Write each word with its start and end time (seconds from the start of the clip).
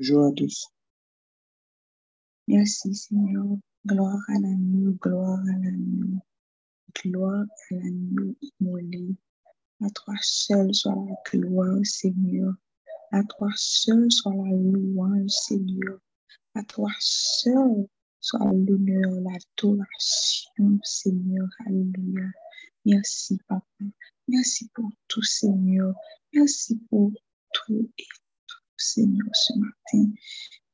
Bonjour 0.00 0.28
à 0.28 0.32
tous. 0.32 0.66
Merci 2.48 2.94
Seigneur. 2.94 3.44
Gloire 3.86 4.22
à 4.28 4.40
l'agneau, 4.40 4.92
gloire 4.92 5.40
à 5.40 5.58
l'agneau, 5.58 6.18
gloire 6.96 7.44
à 7.70 7.74
l'agneau 7.74 8.34
immolé. 8.40 9.14
À 9.82 9.90
toi 9.90 10.14
seul 10.22 10.74
soit 10.74 10.94
la 10.94 11.16
gloire, 11.30 11.84
Seigneur. 11.84 12.54
À 13.12 13.22
toi 13.24 13.50
seul 13.56 14.10
soit 14.10 14.34
la 14.34 14.50
louange, 14.56 15.28
Seigneur. 15.28 15.98
À 16.54 16.62
toi 16.62 16.88
seul 16.98 17.86
soit 18.20 18.52
l'honneur, 18.54 19.20
l'adoration, 19.20 20.78
Seigneur. 20.82 21.46
Alléluia. 21.66 22.30
Merci, 22.86 23.38
Papa. 23.46 23.84
Merci 24.28 24.66
pour 24.72 24.90
tout, 25.08 25.22
Seigneur. 25.22 25.94
Merci 26.32 26.80
pour 26.88 27.12
tout 27.52 27.90
et 27.98 28.04
tout, 28.14 28.19
Seigneur, 28.80 29.28
ce 29.32 29.52
matin. 29.58 30.10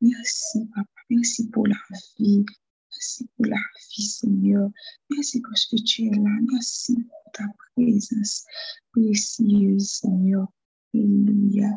Merci, 0.01 0.67
Papa. 0.75 0.91
Merci 1.11 1.49
pour 1.49 1.67
la 1.67 1.77
vie. 2.19 2.45
Merci 2.91 3.29
pour 3.37 3.47
la 3.47 3.57
vie, 3.91 4.03
Seigneur. 4.03 4.71
Merci 5.11 5.41
parce 5.41 5.67
que 5.67 5.77
tu 5.77 6.07
es 6.07 6.11
là. 6.11 6.31
Merci 6.53 6.95
pour 6.95 7.33
ta 7.33 7.45
présence 7.75 8.45
précieuse, 8.93 9.89
Seigneur. 9.89 10.47
Alléluia. 10.95 11.69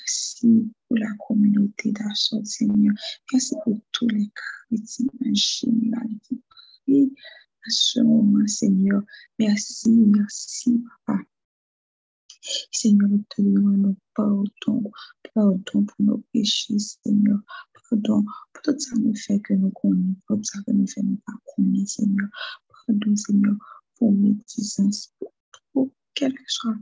Merci 0.00 0.70
pour 0.88 0.98
la 0.98 1.10
communauté 1.26 1.92
d'achat, 1.92 2.42
Seigneur. 2.44 2.94
Merci 3.32 3.54
pour 3.64 3.78
tous 3.92 4.08
les 4.08 4.30
chrétiens 4.34 5.06
en 5.22 5.32
qui 6.86 7.12
à 7.66 7.70
ce 7.70 8.00
moment, 8.00 8.46
Seigneur. 8.46 9.02
Merci, 9.38 9.90
merci, 9.90 10.84
Papa. 11.06 11.20
Seigneur, 12.70 13.08
nous 13.08 13.24
te 13.28 13.42
demandons 13.42 13.96
pardon, 14.14 14.92
pardon 15.34 15.62
pour 15.84 15.84
nos 15.98 16.18
péchés, 16.32 16.78
Seigneur. 16.78 17.38
Pardon 17.90 18.24
pour 18.52 18.62
tout 18.62 18.78
ça 18.78 18.96
nous 18.96 19.14
fait 19.14 19.40
que 19.40 19.54
nous 19.54 19.70
connaissons, 19.70 20.16
pour 20.26 20.36
tout 20.36 20.44
ça 20.44 20.58
que 20.66 20.72
nous 20.72 20.86
fait 20.86 21.02
nous 21.02 21.20
pas 21.26 21.32
connaître, 21.56 21.90
Seigneur. 21.90 22.28
Pardon, 22.86 23.16
Seigneur, 23.16 23.56
pour 23.96 24.12
médisance, 24.12 25.12
pour, 25.18 25.32
pour 25.72 25.90
quelle 26.14 26.34
que 26.34 26.44
soit 26.46 26.76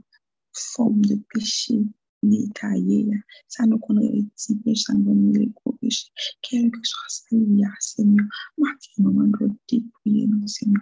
forme 0.53 1.01
de 1.01 1.15
péché 1.33 1.83
détaillé, 2.21 3.09
ça 3.47 3.65
nous 3.65 3.79
connaît 3.79 4.09
les 4.11 4.23
petits 4.23 4.55
péchés, 4.55 4.83
ça 4.85 4.93
nous 4.93 5.03
connaît 5.05 5.39
les 5.39 5.47
gros 5.47 5.73
péchés, 5.73 6.09
quel 6.41 6.71
que 6.71 6.79
soit 6.83 7.09
ça, 7.09 7.25
il 7.31 7.57
y 7.57 7.65
a, 7.65 7.69
Seigneur. 7.79 8.25
Maintenant, 8.57 9.11
nous 9.11 9.31
devons 9.31 9.57
dépouiller 9.69 10.27
nous, 10.27 10.47
Seigneur. 10.47 10.81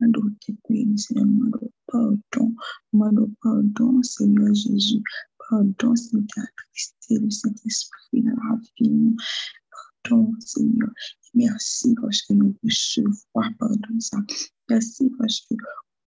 Nous 0.00 0.10
devons 0.10 0.34
dépouiller 0.46 0.86
nous, 0.86 0.96
Seigneur. 0.96 1.26
Nous 1.26 1.50
devons 1.50 1.70
pardon, 1.90 2.54
devons 2.92 3.30
pardon, 3.42 4.02
Seigneur 4.02 4.54
Jésus. 4.54 5.02
Pardon, 5.48 5.96
Seigneur, 5.96 6.26
attristé 6.36 7.18
le 7.18 7.30
Saint-Esprit 7.30 8.22
la 8.22 8.58
vie. 8.78 9.16
Pardon, 10.02 10.32
Seigneur. 10.40 10.90
Merci 11.34 11.94
parce 12.00 12.22
que 12.22 12.34
nous 12.34 12.56
recevons 12.64 13.14
pardon 13.58 14.00
ça. 14.00 14.18
Merci 14.68 15.10
parce 15.18 15.40
que 15.48 15.54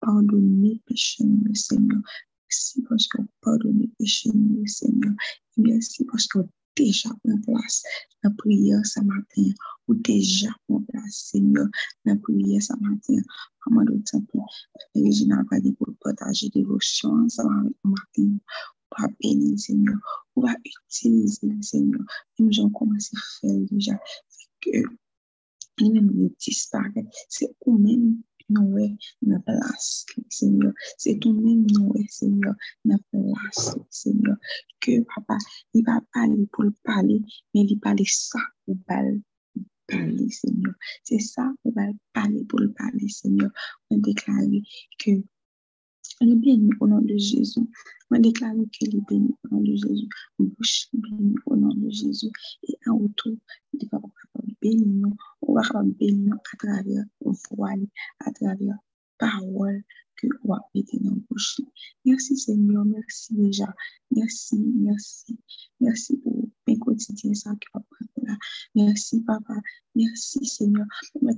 pardonnez 0.00 0.80
péché, 0.86 1.24
Seigneur. 1.54 2.00
Merci 2.48 2.82
parce 2.88 3.08
que 3.08 3.18
pardonnez 3.40 3.90
péché, 3.98 4.30
nous, 4.34 4.66
Seigneur. 4.66 5.12
Merci 5.56 6.04
parce 6.04 6.26
que 6.26 6.38
déjà 6.76 7.10
en 7.10 7.40
place 7.42 7.82
la 8.22 8.30
prière 8.30 8.84
ce 8.84 9.00
matin, 9.00 9.50
ou 9.88 9.94
déjà 9.94 10.50
en 10.68 10.80
place, 10.82 11.30
Seigneur, 11.32 11.66
la 12.04 12.16
prière 12.16 12.62
ce 12.62 12.74
matin. 12.80 13.22
Comment 13.60 13.84
temps 13.84 14.20
pour 14.32 14.48
Régina 14.94 15.42
va 15.50 15.60
dire 15.60 15.74
pour 15.78 15.92
partager 16.00 16.48
dévotion 16.50 17.10
ensemble 17.10 17.60
avec 17.60 17.76
matin. 17.84 18.38
On 18.98 19.02
va 19.02 19.08
bénir, 19.20 19.58
Seigneur. 19.58 19.96
On 20.36 20.42
va 20.42 20.54
utiliser, 20.64 21.50
Seigneur. 21.60 22.00
Nous 22.38 22.60
avons 22.60 22.70
commencé 22.70 23.16
à 23.16 23.20
faire 23.40 23.60
déjà. 23.70 23.98
C'est 24.28 24.48
que, 24.60 24.82
lui-même, 25.78 26.10
il 26.14 26.34
disparaît. 26.38 27.06
C'est 27.28 27.54
vous-même 27.64 28.22
Noé, 28.48 28.96
na 29.22 29.38
place, 29.40 30.06
Seigneur. 30.28 30.72
C'est 30.98 31.18
toi-même, 31.18 31.66
Noé, 31.70 32.06
Seigneur, 32.08 32.54
na 32.84 32.96
place, 33.10 33.76
Seigneur. 33.90 34.36
Que 34.80 35.02
papa, 35.14 35.36
il 35.74 35.84
va 35.84 36.00
parler 36.12 36.46
pour 36.52 36.64
le 36.64 36.74
parler, 36.84 37.20
mais 37.54 37.62
il 37.62 37.78
parle 37.78 38.06
ça 38.06 38.38
ou 38.66 38.76
pas 38.86 39.02
parler, 39.88 40.28
Seigneur. 40.30 40.74
C'est 41.04 41.18
ça, 41.18 41.52
on 41.64 41.70
va 41.70 41.86
parler 42.12 42.44
pour 42.44 42.60
le 42.60 42.72
parler, 42.72 43.08
Seigneur. 43.08 43.50
On 43.90 43.98
déclare 43.98 44.40
que 44.98 45.10
on 46.20 46.30
est 46.30 46.36
béni 46.36 46.70
au 46.80 46.88
nom 46.88 47.00
de 47.00 47.16
Jésus. 47.16 47.60
On 48.10 48.18
déclare 48.18 48.54
qu'il 48.72 48.96
est 48.96 49.08
béni 49.08 49.34
au 49.44 49.54
nom 49.54 49.60
de 49.60 49.74
Jésus. 49.74 50.08
Bouche 50.38 50.88
béni 50.92 51.34
au 51.46 51.56
nom 51.56 51.74
de 51.74 51.90
Jésus. 51.90 52.30
Et 52.62 52.76
en 52.86 52.98
retour, 52.98 53.36
il 53.72 53.88
va 53.90 54.00
bénir 54.62 54.86
nous. 54.86 55.16
On 55.42 55.54
va 55.54 55.62
bénir 55.84 56.34
à 56.34 56.56
travers 56.56 57.04
voile, 57.50 57.86
à 58.20 58.32
travers 58.32 58.76
parole 59.18 59.82
que 60.16 60.26
on 60.44 60.54
va 60.54 60.60
mettre 60.74 60.96
dans 61.00 61.16
bouche. 61.28 61.60
Merci 62.04 62.36
Seigneur, 62.36 62.84
merci 62.84 63.34
déjà. 63.34 63.74
Merci, 64.10 64.56
merci, 64.76 65.38
merci 65.80 66.16
pour 66.18 66.48
mes 66.66 66.78
quotidiens 66.78 67.34
ça 67.34 67.52
Merci 68.74 69.22
Papa, 69.22 69.54
merci 69.94 70.44
Seigneur. 70.44 70.86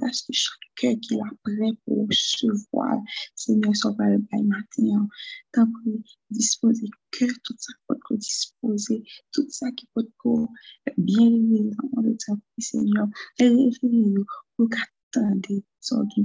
Tâche 0.00 0.26
que 0.26 0.32
chaque 0.32 0.58
cœur 0.76 0.94
qui 1.00 1.14
est 1.14 1.18
prêt 1.42 1.72
pour 1.84 2.06
recevoir, 2.06 2.98
Seigneur, 3.34 3.74
soit 3.74 3.96
par 3.96 4.08
le 4.08 4.18
matin. 4.44 5.08
Tant 5.52 5.66
pis, 5.84 6.18
disposer 6.30 6.88
cœur, 7.10 7.30
tout 7.44 7.54
ça 7.58 7.72
pour 7.86 8.16
disposer, 8.18 9.02
tout 9.32 9.46
ça 9.48 9.70
qui 9.72 9.88
peut 9.94 10.08
pour 10.22 10.48
bien 10.96 11.26
aimer 11.26 11.70
dans 11.92 12.02
le 12.02 12.16
temps, 12.16 12.38
Seigneur. 12.58 13.08
Et 13.38 13.48
réveillez-nous 13.48 14.24
pour 14.56 14.68
qu'attendez, 14.68 15.64
sortir 15.80 16.24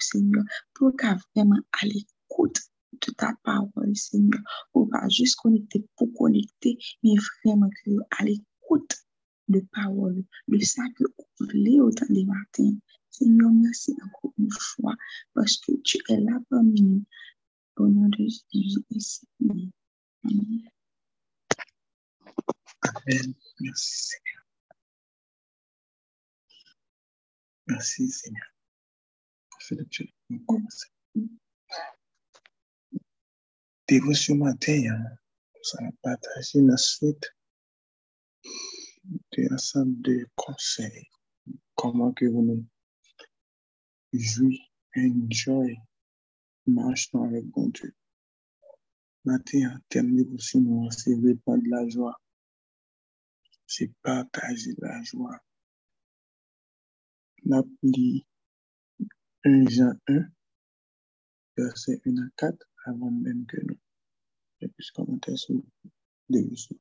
Seigneur, 0.00 0.44
pour 0.74 0.96
qu'à 0.96 1.18
vraiment 1.34 1.60
à 1.82 1.86
l'écoute 1.86 2.60
de 2.92 3.12
ta 3.12 3.32
parole, 3.42 3.96
Seigneur, 3.96 4.40
pour 4.72 4.88
pas 4.88 5.08
juste 5.08 5.36
connecter 5.36 5.86
pour 5.96 6.12
connecter, 6.14 6.78
mais 7.02 7.14
vraiment 7.44 7.70
que 7.84 7.90
à 8.18 8.24
l'écoute 8.24 8.96
de 9.50 9.60
parole, 9.72 10.24
de 10.48 10.58
ça 10.60 10.82
que 10.96 11.04
vous 11.04 11.46
voulez 11.46 11.80
autant 11.80 12.06
des 12.08 12.24
matins. 12.24 12.76
Seigneur, 13.10 13.50
merci 13.52 13.94
encore 14.04 14.32
une 14.38 14.50
fois 14.50 14.94
parce 15.34 15.58
que 15.58 15.72
tu 15.82 15.98
es 16.08 16.20
là 16.20 16.38
parmi 16.48 16.82
nous. 16.82 17.04
Au 17.76 17.88
nom 17.88 18.08
de 18.08 18.28
Jésus, 18.52 18.84
Amen. 19.40 19.70
Amen. 22.82 23.34
Merci 23.60 24.08
Seigneur. 24.08 24.44
Merci 27.68 28.08
Seigneur. 28.08 28.46
Philippe, 29.60 30.12
Dévotion 33.88 34.36
matin, 34.36 34.82
hein, 34.90 35.16
ça 35.62 35.78
va 35.82 35.90
partager 36.02 36.60
la 36.60 36.76
suite 36.76 37.34
ensemble 39.50 40.00
de 40.02 40.26
conseils. 40.34 41.06
Comment 41.74 42.12
que 42.12 42.26
vous 42.26 42.42
nous 42.42 42.66
jouez, 44.12 44.60
enjoy, 44.96 45.76
marchons 46.66 47.24
avec 47.24 47.46
bon 47.46 47.68
Dieu. 47.68 47.94
Matin, 49.24 49.74
en 49.74 49.78
termes 49.88 50.16
de 50.16 50.22
dévotion, 50.22 50.90
c'est 50.90 51.14
répandre 51.14 51.64
la 51.66 51.88
joie. 51.88 52.20
C'est 53.66 53.92
partager 54.02 54.74
la 54.78 55.02
joie. 55.02 55.38
L'appli 57.44 58.26
1 59.44 59.68
Jean 59.68 59.92
1, 60.08 60.24
verset 61.56 62.00
1 62.04 62.16
à 62.16 62.30
4, 62.36 62.58
avant 62.86 63.10
même 63.10 63.46
que 63.46 63.56
nous 63.64 63.78
je 64.60 64.66
puisse 64.66 64.90
commenter 64.90 65.36
sur 65.36 65.62
l'émission. 66.28 66.76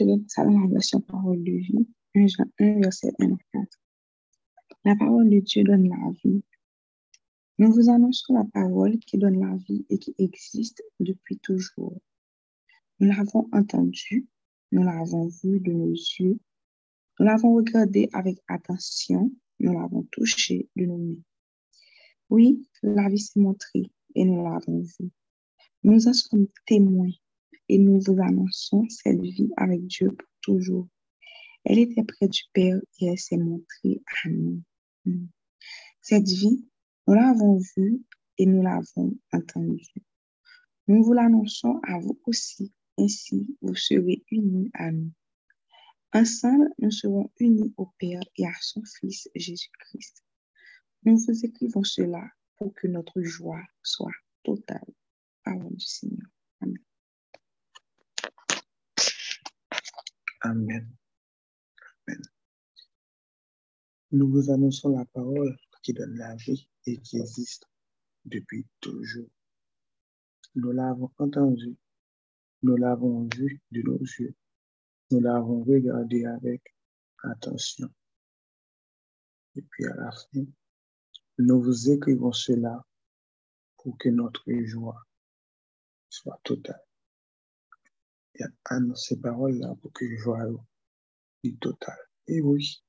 C'est 0.00 0.06
le 0.06 0.24
salon 0.28 0.60
la 0.60 0.66
version 0.66 1.02
parole 1.02 1.44
de 1.44 1.52
vie, 1.52 1.86
1 2.14 2.26
Jean 2.26 2.46
1, 2.58 2.80
verset 2.80 3.12
1 3.18 3.34
à 3.34 3.36
4. 3.52 3.80
La 4.86 4.96
parole 4.96 5.28
de 5.28 5.40
Dieu 5.40 5.62
donne 5.62 5.90
la 5.90 6.10
vie. 6.24 6.42
Nous 7.58 7.70
vous 7.70 7.90
annonçons 7.90 8.32
la 8.32 8.46
parole 8.46 8.98
qui 9.00 9.18
donne 9.18 9.38
la 9.38 9.54
vie 9.56 9.84
et 9.90 9.98
qui 9.98 10.14
existe 10.16 10.82
depuis 11.00 11.36
toujours. 11.40 12.00
Nous 12.98 13.08
l'avons 13.08 13.46
entendue, 13.52 14.26
nous 14.72 14.84
l'avons 14.84 15.28
vue 15.28 15.60
de 15.60 15.72
nos 15.72 15.92
yeux, 15.92 16.40
nous 17.18 17.26
l'avons 17.26 17.56
regardée 17.56 18.08
avec 18.14 18.38
attention 18.48 19.30
nous 19.58 19.74
l'avons 19.74 20.04
touché 20.12 20.70
de 20.76 20.86
nos 20.86 20.96
mains. 20.96 21.22
Oui, 22.30 22.66
la 22.82 23.10
vie 23.10 23.18
s'est 23.18 23.38
montrée 23.38 23.92
et 24.14 24.24
nous 24.24 24.42
l'avons 24.44 24.80
vue. 24.80 25.10
Nous 25.82 26.08
en 26.08 26.14
sommes 26.14 26.46
témoins 26.66 27.12
et 27.70 27.78
nous 27.78 28.00
vous 28.00 28.20
annonçons 28.20 28.84
cette 28.88 29.20
vie 29.20 29.48
avec 29.56 29.86
Dieu 29.86 30.08
pour 30.08 30.28
toujours. 30.42 30.88
Elle 31.62 31.78
était 31.78 32.02
près 32.02 32.26
du 32.26 32.42
Père 32.52 32.80
et 32.98 33.06
elle 33.06 33.18
s'est 33.18 33.36
montrée 33.36 34.02
à 34.24 34.28
nous. 34.28 34.60
Hmm. 35.04 35.26
Cette 36.00 36.26
vie, 36.26 36.66
nous 37.06 37.14
l'avons 37.14 37.60
vue 37.76 38.02
et 38.38 38.46
nous 38.46 38.60
l'avons 38.60 39.16
entendue. 39.32 39.86
Nous 40.88 41.04
vous 41.04 41.12
l'annonçons 41.12 41.78
à 41.84 42.00
vous 42.00 42.18
aussi, 42.26 42.72
ainsi 42.98 43.56
vous 43.62 43.76
serez 43.76 44.24
unis 44.32 44.68
à 44.74 44.90
nous. 44.90 45.12
Ensemble, 46.12 46.70
nous 46.80 46.90
serons 46.90 47.30
unis 47.38 47.72
au 47.76 47.86
Père 47.98 48.22
et 48.36 48.46
à 48.46 48.52
son 48.60 48.82
Fils 48.98 49.28
Jésus-Christ. 49.36 50.24
Nous 51.04 51.16
vous 51.18 51.44
écrivons 51.44 51.84
cela 51.84 52.30
pour 52.56 52.74
que 52.74 52.88
notre 52.88 53.22
joie 53.22 53.62
soit 53.84 54.10
totale. 54.42 54.92
Parole 55.44 55.76
du 55.76 55.86
Seigneur. 55.86 56.26
Amen. 56.62 56.76
Amen. 60.42 60.88
Amen. 62.06 62.22
Nous 64.12 64.28
vous 64.30 64.50
annonçons 64.50 64.96
la 64.96 65.04
parole 65.04 65.56
qui 65.82 65.92
donne 65.92 66.16
la 66.16 66.34
vie 66.36 66.68
et 66.86 66.98
qui 66.98 67.18
existe 67.18 67.68
depuis 68.24 68.66
toujours. 68.80 69.28
Nous 70.54 70.72
l'avons 70.72 71.10
entendu, 71.18 71.76
nous 72.62 72.76
l'avons 72.76 73.28
vu 73.34 73.60
de 73.70 73.82
nos 73.82 73.98
yeux, 73.98 74.34
nous 75.10 75.20
l'avons 75.20 75.62
regardé 75.62 76.24
avec 76.24 76.74
attention. 77.22 77.88
Et 79.56 79.62
puis 79.62 79.84
à 79.86 79.94
la 79.94 80.10
fin, 80.10 80.44
nous 81.38 81.62
vous 81.62 81.90
écrivons 81.90 82.32
cela 82.32 82.84
pour 83.76 83.96
que 83.98 84.08
notre 84.08 84.50
joie 84.64 85.06
soit 86.08 86.40
totale. 86.44 86.89
Il 88.40 88.44
y 88.44 88.46
a 88.46 88.94
ces 88.94 89.20
paroles-là 89.20 89.74
pour 89.82 89.92
que 89.92 90.16
joie 90.16 90.46
soit 91.42 91.50
totale. 91.60 91.98
Et 92.26 92.40
oui, 92.40 92.82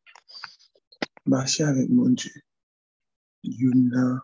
marcher 1.26 1.64
avec 1.64 1.90
mon 1.90 2.08
Dieu, 2.10 2.32
une 3.44 4.18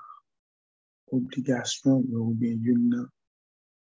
obligation 1.12 1.98
ou 1.98 2.34
bien 2.34 2.58
une 2.64 3.10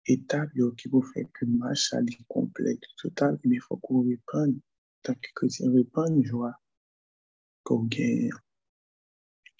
étape 0.06 0.48
qui 0.78 0.88
vous 0.88 1.02
fait 1.02 1.26
que 1.34 1.44
marche 1.44 1.88
soit 1.88 2.00
complète, 2.28 2.80
totale, 2.96 3.38
mais 3.44 3.56
il 3.56 3.60
faut 3.60 3.76
qu'on 3.76 4.00
reprenne, 4.00 4.58
tant 5.02 5.14
que 5.14 5.28
chrétien 5.34 5.70
reprenne 5.70 6.24
joie 6.24 6.54
qu'on 7.64 7.82
gagne. 7.82 8.30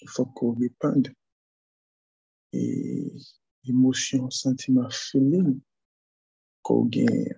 Il 0.01 0.09
faut 0.09 0.25
qu'on 0.25 0.53
reprenne 0.53 1.03
et 2.55 3.13
émotion, 3.65 4.31
sentiment, 4.31 4.89
feeling 4.91 5.61
qu'on 6.63 6.87
gagne. 6.87 7.35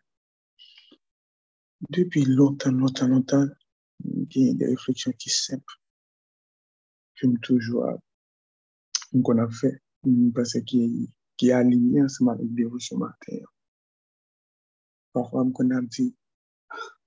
Depuis 1.91 2.25
longtemps, 2.25 2.73
longtemps, 2.73 3.09
longtemps, 3.09 3.47
il 4.05 4.47
y 4.47 4.51
a 4.51 4.55
des 4.55 4.67
réflexions 4.67 5.13
qui 5.13 5.31
sont 5.31 5.53
simples. 5.53 5.75
Je 7.15 7.27
me 7.27 7.39
toujours 7.39 7.99
qu'on 9.23 9.39
a 9.39 9.49
fait, 9.49 9.83
parce 10.35 10.61
qui 10.63 11.11
qui 11.37 11.49
est 11.51 11.53
aligné 11.53 12.03
ensemble 12.03 12.33
avec 12.33 12.53
dévotion 12.53 12.99
matin. 12.99 13.39
Parfois, 15.13 15.45
on 15.45 15.71
a 15.71 15.81
dit, 15.83 16.15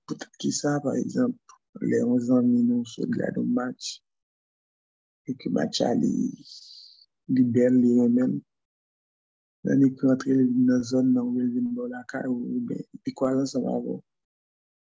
peut-être 0.06 0.30
que 0.40 0.50
ça, 0.50 0.80
par 0.80 0.94
exemple, 0.94 1.36
les 1.82 2.02
11 2.02 2.30
ans, 2.30 2.42
nous 2.42 2.84
se 2.86 3.02
regardent 3.02 3.46
match, 3.46 4.02
et 5.26 5.34
que 5.34 5.50
le 5.50 5.54
match 5.54 5.82
a 5.82 5.94
les 5.94 6.32
belles, 7.28 7.78
les 7.78 8.00
remènes. 8.00 8.40
Là, 9.64 9.76
nous 9.76 9.94
rentrons 10.02 10.34
dans 10.34 10.76
la 10.76 10.82
zone 10.82 11.12
dans 11.12 11.86
la 11.86 12.02
caille, 12.04 12.26
ou 12.26 12.60
bien, 12.60 12.78
et 13.04 13.12
quoi, 13.12 13.46
ça 13.46 13.60
va 13.60 13.74
avoir. 13.74 14.00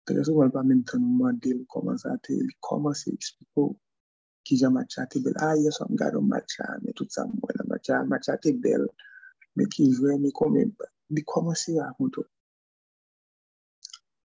Teke 0.06 0.22
sou 0.26 0.40
wèl 0.40 0.50
pa 0.54 0.62
mèm 0.68 0.80
tan 0.88 1.00
nou 1.02 1.14
mandel 1.20 1.58
koman 1.72 1.98
sa 2.02 2.16
te, 2.24 2.34
koman 2.66 2.94
se 3.00 3.12
ekspliko 3.16 3.64
ki 4.46 4.54
jan 4.60 4.72
matcha 4.76 5.04
te 5.12 5.20
bel. 5.24 5.36
Ah, 5.46 5.52
a, 5.54 5.58
ye 5.62 5.70
som 5.76 5.92
gado 6.00 6.20
matcha, 6.32 6.66
me 6.82 6.94
tout 6.98 7.10
sa 7.14 7.26
mwen 7.28 7.56
la 7.58 7.64
matcha, 7.72 7.96
matcha 8.12 8.36
te 8.42 8.52
bel, 8.64 8.86
me 9.56 9.64
ki 9.72 9.88
jwè, 9.96 10.16
me 10.22 10.30
koman, 10.38 10.72
di 11.14 11.22
koman 11.32 11.58
se 11.62 11.76
akonto. 11.88 12.24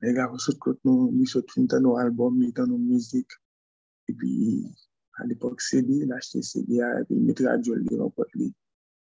Me 0.00 0.12
gavou 0.16 0.38
sot 0.46 0.58
kote 0.62 0.86
nou, 0.86 1.10
mi 1.18 1.26
sot 1.32 1.50
fin 1.54 1.66
tan 1.72 1.82
nou 1.84 1.98
albom, 2.02 2.38
mi 2.40 2.52
tan 2.56 2.70
nou 2.70 2.78
mizik, 2.90 3.38
epi 4.10 4.30
al 5.20 5.32
epok 5.34 5.62
CD, 5.68 6.02
lache 6.10 6.44
CD 6.50 6.80
a, 6.86 6.92
epi 7.02 7.18
mi 7.26 7.34
tradjol 7.38 7.82
li 7.82 7.98
renkote 8.02 8.38
li. 8.42 8.48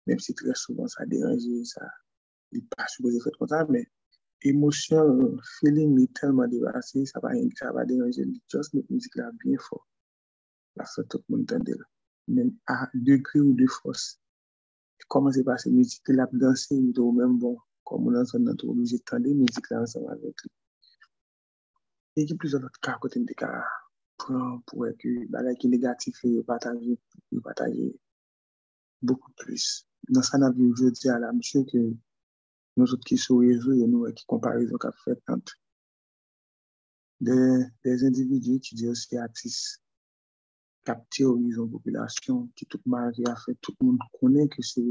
Mèm 0.07 0.19
si 0.25 0.33
tre 0.39 0.55
souvan 0.63 0.89
sa 0.89 1.05
deranje, 1.11 1.61
sa 1.73 1.85
li 2.55 2.63
pa 2.71 2.87
souboze 2.89 3.21
fèt 3.25 3.37
konta, 3.37 3.61
mèm 3.69 3.85
ça, 4.41 4.47
mais 4.47 4.49
émotion, 4.49 5.37
feeling 5.59 6.01
est 6.03 6.13
tellement 6.13 6.47
dépassé, 6.47 7.05
ça 7.05 7.19
va, 7.19 7.29
ça 7.55 7.71
va 7.71 7.85
déranger. 7.85 8.25
Juste 8.51 8.73
notre 8.73 8.91
musique 8.91 9.15
là 9.15 9.31
bien 9.43 9.57
fort. 9.57 9.87
La 10.75 10.85
fait 10.85 11.03
tout 11.09 11.21
le 11.29 11.37
monde 11.37 11.51
entendre. 11.51 11.83
Même 12.27 12.55
à 12.67 12.89
degré 12.93 13.39
ou 13.39 13.53
de 13.53 13.65
force. 13.67 14.19
Comment 15.07 15.31
c'est 15.31 15.43
passé, 15.43 15.71
musique 15.71 16.07
là, 16.09 16.27
danser, 16.31 16.75
ou 16.75 17.11
même 17.11 17.37
bon, 17.39 17.57
comme 17.83 18.07
on 18.07 18.15
a 18.15 18.23
notre 18.39 18.67
obligé 18.67 18.97
de 18.97 19.03
tendre 19.03 19.29
musique 19.29 19.69
là 19.69 19.81
ensemble 19.81 20.11
avec 20.11 20.35
lui. 20.43 20.51
Et 22.15 22.31
a 22.31 22.35
plusieurs 22.35 22.63
autres 22.63 22.79
cas 22.81 22.97
côté 22.99 23.19
de 23.19 23.33
cas 23.33 23.63
pour, 24.17 24.85
que 24.99 25.07
les 25.07 25.55
qui 25.57 25.69
négatif 25.69 26.23
et 26.25 26.43
partager, 26.43 26.99
partager 27.41 27.95
beaucoup 29.01 29.31
plus. 29.37 29.87
Dans 30.09 30.21
ça, 30.21 30.37
on 30.37 30.41
a 30.43 30.51
vu 30.51 30.69
aujourd'hui 30.71 31.09
à 31.09 31.17
la 31.17 31.31
monsieur 31.31 31.63
que 31.63 31.93
nous 32.79 32.93
autres 32.93 33.05
qui 33.05 33.17
sont 33.17 33.37
réseaux 33.37 33.73
et 33.73 33.87
nous 33.87 34.11
qui 34.13 34.25
comparaison 34.25 34.77
qu'a 34.77 34.91
fait 35.03 35.19
entre 35.27 35.55
des, 37.19 37.65
des 37.83 38.03
individus 38.05 38.59
qui 38.59 38.75
disent 38.75 38.89
aussi 38.89 39.17
artistes 39.17 39.81
qui 41.11 41.23
horizon 41.23 41.67
population, 41.67 42.49
qui 42.55 42.65
tout 42.65 42.79
marié 42.85 43.23
a 43.27 43.35
fait, 43.35 43.55
tout 43.61 43.75
le 43.79 43.87
monde 43.87 43.99
connaît 44.19 44.47
que 44.47 44.61
c'est 44.61 44.83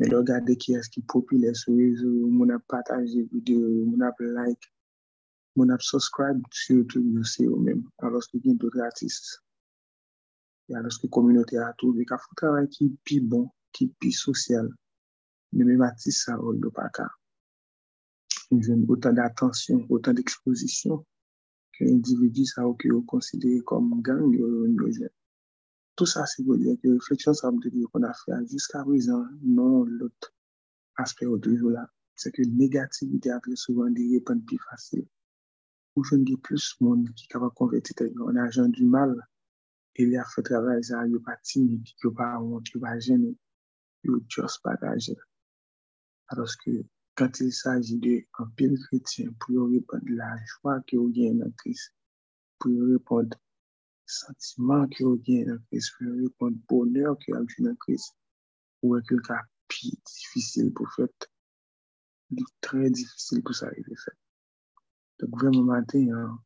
mais 0.00 0.14
regardez 0.14 0.56
qui 0.56 0.74
est-ce 0.74 0.90
qui 0.90 1.00
est 1.00 1.06
populaire 1.08 1.56
sur 1.56 1.72
les 1.72 1.90
réseaux, 1.90 2.28
on 2.30 2.48
a 2.50 2.58
partagé 2.60 3.24
vidéo, 3.32 3.84
on 3.92 4.00
a 4.00 4.12
like, 4.20 4.72
on 5.56 5.68
a 5.70 5.78
subscribe 5.80 6.40
sur 6.52 6.76
YouTube, 6.76 7.20
c'est 7.24 7.44
eux-mêmes, 7.44 7.82
alors 7.98 8.22
qu'il 8.28 8.46
y 8.46 8.50
a 8.50 8.54
d'autres 8.54 8.80
artistes. 8.80 9.42
Et 10.68 10.76
alors 10.76 10.92
que 10.92 11.06
la 11.06 11.10
communauté 11.10 11.58
a 11.58 11.72
trouvé 11.72 12.04
qu'il 12.04 12.16
faut 12.16 12.34
travail 12.36 12.68
qui 12.68 12.84
est 12.84 12.96
plus 13.04 13.20
bon, 13.20 13.50
qui 13.72 13.86
est 13.86 13.92
plus 13.98 14.12
social. 14.12 14.68
Mais 15.52 15.64
même 15.64 15.82
artiste, 15.82 16.24
ça 16.24 16.36
ne 16.36 16.68
pas 16.68 16.88
cas. 16.90 17.08
Ils 18.50 18.72
ont 18.72 18.84
autant 18.88 19.12
d'attention, 19.12 19.86
autant 19.88 20.12
d'exposition 20.12 21.04
que 21.72 21.84
l'individu, 21.84 22.44
ça 22.44 22.62
est 22.62 23.06
considéré 23.06 23.60
comme 23.60 24.00
gang, 24.02 24.34
tout 25.98 26.06
ça, 26.06 26.24
c'est 26.26 26.44
pour 26.44 26.56
dire 26.56 26.76
que 26.80 26.88
réflexion, 26.90 27.34
ça 27.34 27.50
veut 27.50 27.70
dire 27.70 27.88
qu'on 27.90 28.04
a 28.04 28.12
fait 28.14 28.46
jusqu'à 28.48 28.84
présent, 28.84 29.26
non 29.42 29.82
l'autre 29.82 30.32
aspect 30.94 31.26
au 31.26 31.38
toujours 31.38 31.70
là. 31.70 31.90
C'est 32.14 32.30
que 32.30 32.42
négativité 32.42 33.32
a 33.32 33.40
très 33.40 33.56
souvent 33.56 33.90
des 33.90 34.08
réponses 34.14 34.44
plus 34.46 34.60
faciles. 34.70 35.08
Ou 35.96 36.02
plus 36.40 36.76
capable 37.28 37.50
de 37.50 37.54
convertir 37.56 37.96
en 38.20 38.36
agent 38.36 38.68
du 38.68 38.84
mal. 38.84 39.10
A 39.98 40.02
honte, 42.40 42.68
il 42.72 42.76
n'est 42.76 42.80
pas 42.80 42.98
gêné. 43.00 43.36
Il 44.04 44.12
Alors 46.28 46.48
que 46.64 46.84
quand 47.14 47.40
il 47.40 47.52
s'agit 47.52 47.98
d'un 47.98 48.46
pile 48.56 48.78
chrétien 48.86 49.30
pour 49.40 49.70
répondre 49.70 50.04
la 50.08 50.36
joie 50.46 50.80
qu'il 50.82 51.00
y 51.16 51.28
a 51.28 51.34
dans 51.34 51.50
Christ, 51.58 51.92
pour 52.58 52.72
répondre 52.72 53.36
sentiment 54.06 54.86
qui 54.88 55.04
revient 55.04 55.44
dans 55.44 55.58
Christ, 55.70 55.92
pour 56.38 56.48
le 56.48 56.56
bonheur 56.68 57.18
qui 57.18 57.32
a 57.32 57.38
dans 57.38 57.74
Christ, 57.76 58.14
ou 58.82 58.96
est 58.96 59.06
quelque 59.08 59.26
cas 59.26 59.42
plus 59.68 59.92
difficile 60.06 60.72
pour 60.72 60.90
faire, 60.94 61.08
très 62.60 62.90
difficile 62.90 63.42
pour 63.42 63.54
ça 63.54 63.66
arriver 63.66 63.96
fait. 63.96 64.16
Donc, 65.20 65.30
vraiment, 65.40 65.64
matin, 65.64 66.06
hein, 66.12 66.38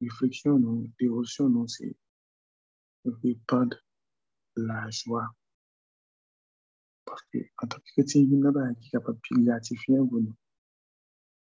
réflexion, 0.00 0.58
non, 0.58 0.84
dévotion, 1.00 1.48
non, 1.48 1.66
c'est 1.66 1.96
répandre 3.22 3.76
la 4.56 4.90
joie. 4.90 5.26
En 7.62 7.66
tant 7.66 7.78
que 7.78 7.92
chrétien, 7.92 8.22
il 8.22 8.30
y 8.30 8.44
a 8.44 8.48
un 8.48 8.74
qui 8.74 8.88
est 8.88 8.90
capable 8.90 9.18
de 9.30 9.44
gratifier 9.44 9.96
pour 9.96 10.20
nous. 10.20 10.34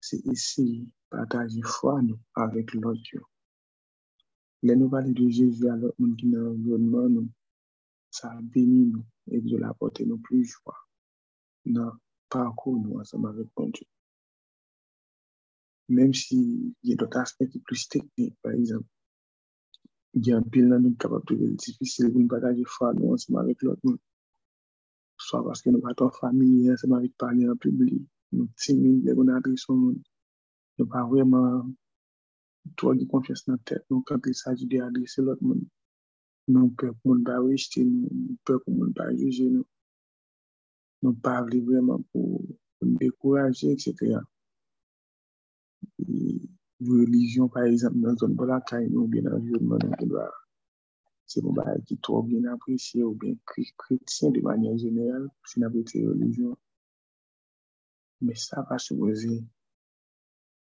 C'est 0.00 0.22
de 0.24 0.86
partager 1.10 1.62
foi 1.62 2.00
nous, 2.02 2.18
avec 2.34 2.72
l'autre. 2.74 3.00
Les 4.62 4.76
nous 4.76 4.90
de 4.90 5.28
Jésus 5.28 5.68
à 5.68 5.76
l'autre 5.76 5.96
monde 5.98 6.16
qui 6.16 6.26
est 6.26 6.30
dans 6.30 6.40
l'environnement, 6.40 7.08
nous, 7.08 7.28
ça 8.10 8.38
bénit 8.42 8.86
nous 8.86 9.04
et 9.30 9.40
de 9.40 9.56
l'apporter 9.56 10.04
nous 10.04 10.18
plus 10.18 10.44
joie 10.44 10.76
dans 11.64 11.86
le 11.86 11.92
parcours 12.28 12.80
nous 12.80 12.98
ensemble 12.98 13.28
avec 13.28 13.48
mon 13.56 13.68
Dieu. 13.68 13.86
Même 15.88 16.14
s'il 16.14 16.72
y 16.82 16.92
a 16.92 16.96
d'autres 16.96 17.18
aspects 17.18 17.46
qui 17.48 17.58
sont 17.58 17.64
plus 17.64 17.88
techniques, 17.88 18.36
par 18.42 18.52
exemple, 18.52 18.86
il 20.14 20.26
y 20.26 20.32
a 20.32 20.36
un 20.36 20.42
pile 20.42 20.68
dans 20.68 20.80
nous 20.80 20.94
capable 20.94 21.24
de 21.26 21.50
difficile 21.50 22.10
pour 22.10 22.20
nous 22.20 22.28
partager 22.28 22.64
foi 22.64 22.92
nous 22.94 23.12
ensemble 23.12 23.40
avec 23.40 23.62
l'autre 23.62 23.80
monde. 23.84 23.98
Soit 25.20 25.44
parce 25.44 25.60
que 25.60 25.68
nous 25.68 25.80
pas 25.80 25.92
en 25.98 26.10
famille, 26.10 26.72
ensemble 26.72 26.96
avec 26.96 27.16
parler 27.18 27.48
en 27.48 27.54
public, 27.54 28.02
nous 28.32 28.48
timides, 28.56 29.04
les 29.04 29.14
bonnes 29.14 29.38
nous 29.68 30.00
ne 30.78 30.84
pas 30.84 31.04
vraiment 31.04 31.66
de 32.64 33.04
confiance 33.04 33.44
dans 33.44 33.52
la 33.52 33.58
tête. 33.58 33.84
Donc, 33.90 34.06
quand 34.06 34.18
il 34.26 34.34
s'agit 34.34 34.66
d'adresser 34.66 35.20
l'autre 35.20 35.42
monde, 35.42 35.62
nous 36.48 36.70
peur 36.70 36.94
pour 37.02 37.16
pas 37.24 37.38
rejeter, 37.38 37.84
nous 37.84 38.08
peur 38.44 38.60
pour 38.64 38.74
pas 38.96 39.14
juger, 39.14 39.50
nous 39.50 39.66
nous 41.02 41.14
parler 41.14 41.60
vraiment 41.60 42.02
pour, 42.12 42.42
nous 42.80 42.96
décourager, 42.98 43.72
etc. 43.72 44.16
Et 45.98 46.40
religion, 46.80 47.48
par 47.48 47.64
exemple, 47.64 47.98
dans 47.98 48.44
la 48.44 48.60
caille 48.62 48.88
ou 48.94 49.06
bien 49.06 49.22
l'environnement, 49.22 49.78
c'est 51.30 51.42
bon 51.42 51.52
bagay 51.52 51.80
qui 51.86 51.96
trop 51.96 52.24
bien 52.24 52.44
apprécié 52.52 53.04
ou 53.04 53.14
bien 53.14 53.34
chrétien 53.44 54.30
de 54.30 54.40
manière 54.40 54.76
générale, 54.76 55.28
si 55.46 55.60
n'a 55.60 55.70
pas 55.70 55.78
été 55.78 56.04
religion. 56.04 56.58
Mais 58.20 58.34
ça 58.34 58.66
va 58.68 58.78
supposer, 58.78 59.44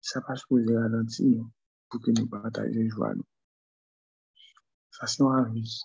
ça 0.02 0.20
va 0.28 0.36
supposer 0.36 0.76
ralentir 0.76 1.26
nous 1.26 1.50
pour 1.88 2.02
que 2.02 2.12
nous 2.12 2.28
partagions 2.28 2.90
joie. 2.90 3.14
Ça 4.92 5.08
c'est 5.08 5.24
un 5.24 5.46
avis. 5.46 5.84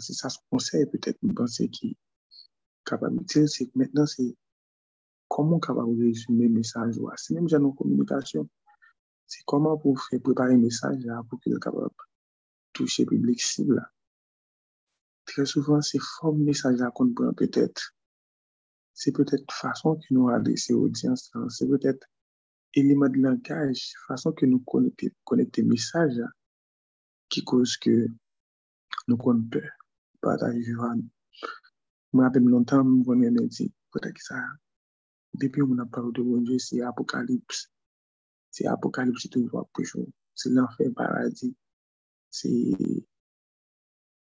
Ça 0.00 0.28
se 0.28 0.38
conseille 0.50 0.86
peut-être, 0.86 1.18
je 1.22 1.32
pense 1.32 1.56
qui 1.70 1.96
capable 2.84 3.24
de 3.24 3.46
c'est 3.46 3.66
que 3.66 3.78
maintenant 3.78 4.06
c'est 4.06 4.36
comment 5.28 5.60
capable 5.60 5.96
de 5.96 6.02
résumer 6.02 6.48
le 6.48 6.54
message. 6.54 6.96
C'est 7.14 7.34
même 7.34 7.44
déjà 7.44 7.60
nos 7.60 7.72
communication. 7.72 8.48
C'est 9.28 9.44
comment 9.46 9.78
pour 9.78 10.00
faire 10.02 10.20
préparer 10.20 10.54
le 10.54 10.62
message 10.62 10.98
là 11.04 11.22
pour 11.30 11.40
qu'il 11.40 11.52
soit 11.52 11.60
capable 11.60 11.84
de 11.84 11.94
toucher 12.74 13.06
public 13.06 13.40
cible. 13.40 13.82
Très 15.24 15.46
souvent, 15.46 15.80
c'est 15.80 16.00
forme 16.00 16.42
message 16.42 16.78
là 16.78 16.90
qu'on 16.94 17.12
prend 17.14 17.32
peut-être. 17.32 17.94
C'est 18.92 19.12
peut-être 19.12 19.50
façon 19.52 19.96
que 19.96 20.06
nous 20.10 20.28
adresser 20.28 20.74
l'audience. 20.74 21.32
C'est 21.48 21.66
peut-être 21.66 22.06
élément 22.74 23.08
de 23.08 23.18
langage, 23.18 23.92
façon 24.06 24.32
que 24.32 24.46
nous 24.46 24.60
connecter, 24.60 25.12
connecter 25.24 25.62
message 25.62 26.20
qui 27.28 27.42
cause 27.42 27.76
que 27.76 28.06
nous 29.08 29.16
avons 29.18 29.42
peur. 29.42 29.70
Partager 30.20 30.62
Je 30.62 30.74
me 32.12 32.22
rappelle 32.22 32.44
longtemps, 32.44 32.82
je 32.82 33.10
me 33.10 33.48
dit, 33.48 33.72
peut-être 33.92 34.14
que 34.14 34.22
ça, 34.22 34.36
depuis 35.34 35.62
qu'on 35.62 35.78
a 35.78 35.86
parlé 35.86 36.12
de 36.12 36.22
bon 36.22 36.40
Dieu, 36.42 36.58
c'est 36.58 36.80
Apocalypse. 36.80 37.70
C'est 38.50 38.66
Apocalypse, 38.66 39.22
c'est 39.22 39.28
toujours 39.28 39.68
plus 39.72 39.90
C'est 40.34 40.50
l'enfer 40.50 40.90
paradis. 40.94 41.56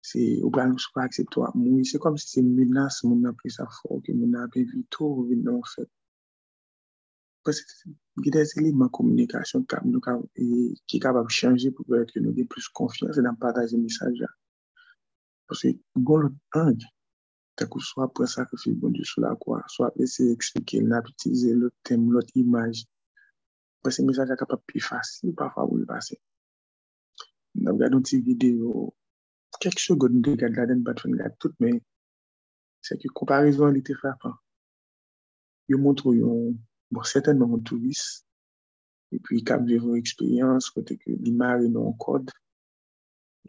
C'est, 0.06 0.42
ou 0.44 0.50
bien, 0.52 0.76
je 0.78 0.88
crois 0.90 1.08
que 1.08 1.16
c'est 1.16 1.26
toi. 1.26 1.52
C'est 1.84 1.98
comme 1.98 2.18
si 2.18 2.28
c'est 2.30 2.42
une 2.42 2.54
menace, 2.54 3.04
mon 3.04 3.24
a 3.24 3.34
pris 3.34 3.50
ça 3.50 3.66
fort, 3.82 4.02
que 4.04 4.12
mon 4.12 4.34
a 4.38 4.48
vu 4.54 4.86
tout, 4.90 5.28
en 5.48 5.64
fait. 5.64 5.90
Parce 7.44 7.62
que, 7.62 7.90
il 8.18 8.28
y 8.28 8.30
a 8.30 8.44
des 8.44 8.60
éléments 8.60 8.88
de 8.88 8.92
plus 12.44 12.68
confiance 12.70 13.18
dans 13.18 13.32
le 13.32 13.38
partage 13.38 13.72
des 13.72 13.78
messages. 13.78 14.26
Parce 15.48 15.62
que, 15.62 15.70
bon, 15.96 16.30
Dieu 18.92 19.04
sur 19.04 19.22
la. 19.22 19.36
Parce 23.82 23.98
que 23.98 24.02
le 24.02 24.08
message 24.08 24.30
est 24.30 24.38
capable 24.38 24.64
plus 24.68 24.80
facile 24.80 25.34
parfois 25.34 25.68
pour 25.68 25.78
le 25.78 25.86
nan 27.64 27.80
gade 27.80 27.96
ou 27.98 28.04
ti 28.04 28.20
videyo, 28.28 28.92
kek 29.62 29.80
chou 29.80 29.98
god 30.00 30.14
nou 30.16 30.24
de 30.26 30.36
gade 30.42 30.60
la 30.60 30.68
den 30.70 30.84
bat 30.86 31.00
fwen 31.02 31.16
gade 31.20 31.36
tout, 31.40 31.56
men, 31.64 31.80
se 32.84 32.98
ki 33.00 33.12
komparizon 33.18 33.74
li 33.76 33.82
te 33.88 33.96
frapan. 34.00 34.36
Yo 35.72 35.80
montrou 35.80 36.14
yon, 36.18 36.54
bon, 36.92 37.06
setenman 37.08 37.56
yon 37.56 37.66
tourist, 37.70 38.26
epi 39.16 39.44
kap 39.48 39.64
vive 39.68 39.88
yon 39.94 40.02
eksperyans, 40.02 40.72
kote 40.76 40.98
ke 41.00 41.16
li 41.16 41.32
mare 41.40 41.70
nan 41.72 41.96
kod, 42.04 42.34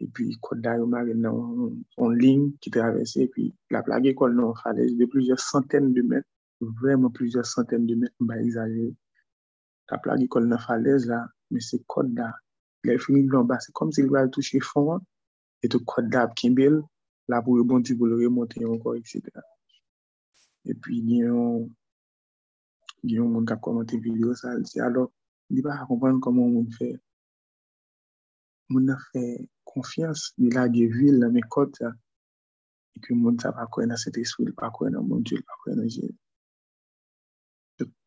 epi 0.03 0.29
kod 0.45 0.63
da 0.63 0.77
yo 0.79 0.87
mare 0.91 1.15
nan 1.15 1.83
on 2.03 2.15
ling 2.21 2.47
ki 2.61 2.71
travese, 2.75 3.27
epi 3.27 3.49
la 3.75 3.83
plage 3.87 4.15
kol 4.19 4.35
nan 4.37 4.55
falez 4.61 4.95
de 4.99 5.09
plizye 5.11 5.35
santen 5.49 5.91
de 5.97 6.05
met, 6.13 6.25
vreman 6.79 7.11
plizye 7.15 7.43
santen 7.43 7.87
de 7.89 7.99
met 7.99 8.15
mba 8.23 8.39
exagere. 8.45 8.93
La 9.91 9.99
plage 10.03 10.31
kol 10.31 10.47
nan 10.47 10.61
falez 10.63 11.09
la, 11.11 11.25
men 11.51 11.63
se 11.67 11.83
kod 11.91 12.15
da 12.15 12.31
Le 12.85 12.97
fini 13.01 13.23
blan 13.25 13.47
ba, 13.49 13.57
se 13.63 13.71
kom 13.77 13.89
se 13.95 14.03
li 14.05 14.11
wale 14.13 14.29
touche 14.33 14.59
fon, 14.69 14.99
eto 15.65 15.79
kwa 15.89 16.03
dab 16.13 16.35
kimbel, 16.39 16.75
la 17.29 17.41
pou 17.41 17.57
rebonti 17.57 17.95
pou 17.97 18.05
le 18.09 18.19
remonte 18.19 18.61
yon 18.61 18.77
kon, 18.83 18.99
etc. 18.99 19.41
E 20.69 20.73
pi 20.81 20.99
gen 21.07 21.23
yon, 21.25 21.63
gen 23.01 23.17
yon 23.19 23.31
moun 23.33 23.47
kap 23.49 23.63
komante 23.65 23.97
video 24.05 24.35
sa, 24.37 24.53
se 24.69 24.83
alo, 24.85 25.07
li 25.53 25.65
ba 25.65 25.79
akompan 25.81 26.21
koman 26.21 26.53
moun 26.53 26.69
fè. 26.77 26.91
Moun 28.69 28.85
na 28.89 28.99
fè 29.07 29.23
konfians, 29.71 30.29
li 30.41 30.53
la 30.53 30.67
gen 30.75 30.93
vil 30.93 31.19
nan 31.23 31.33
men 31.33 31.49
kote 31.57 31.81
sa, 31.81 31.91
e 32.93 33.01
pi 33.01 33.17
moun 33.17 33.41
sa 33.41 33.53
pa 33.57 33.65
kwen 33.73 33.89
nan 33.89 34.01
sete 34.03 34.21
sou, 34.29 34.45
pa 34.61 34.69
kwen 34.75 34.93
nan 34.93 35.09
moun 35.09 35.25
djel, 35.25 35.41
pa 35.49 35.57
kwen 35.63 35.81
nan 35.81 35.89
jel. 35.89 36.13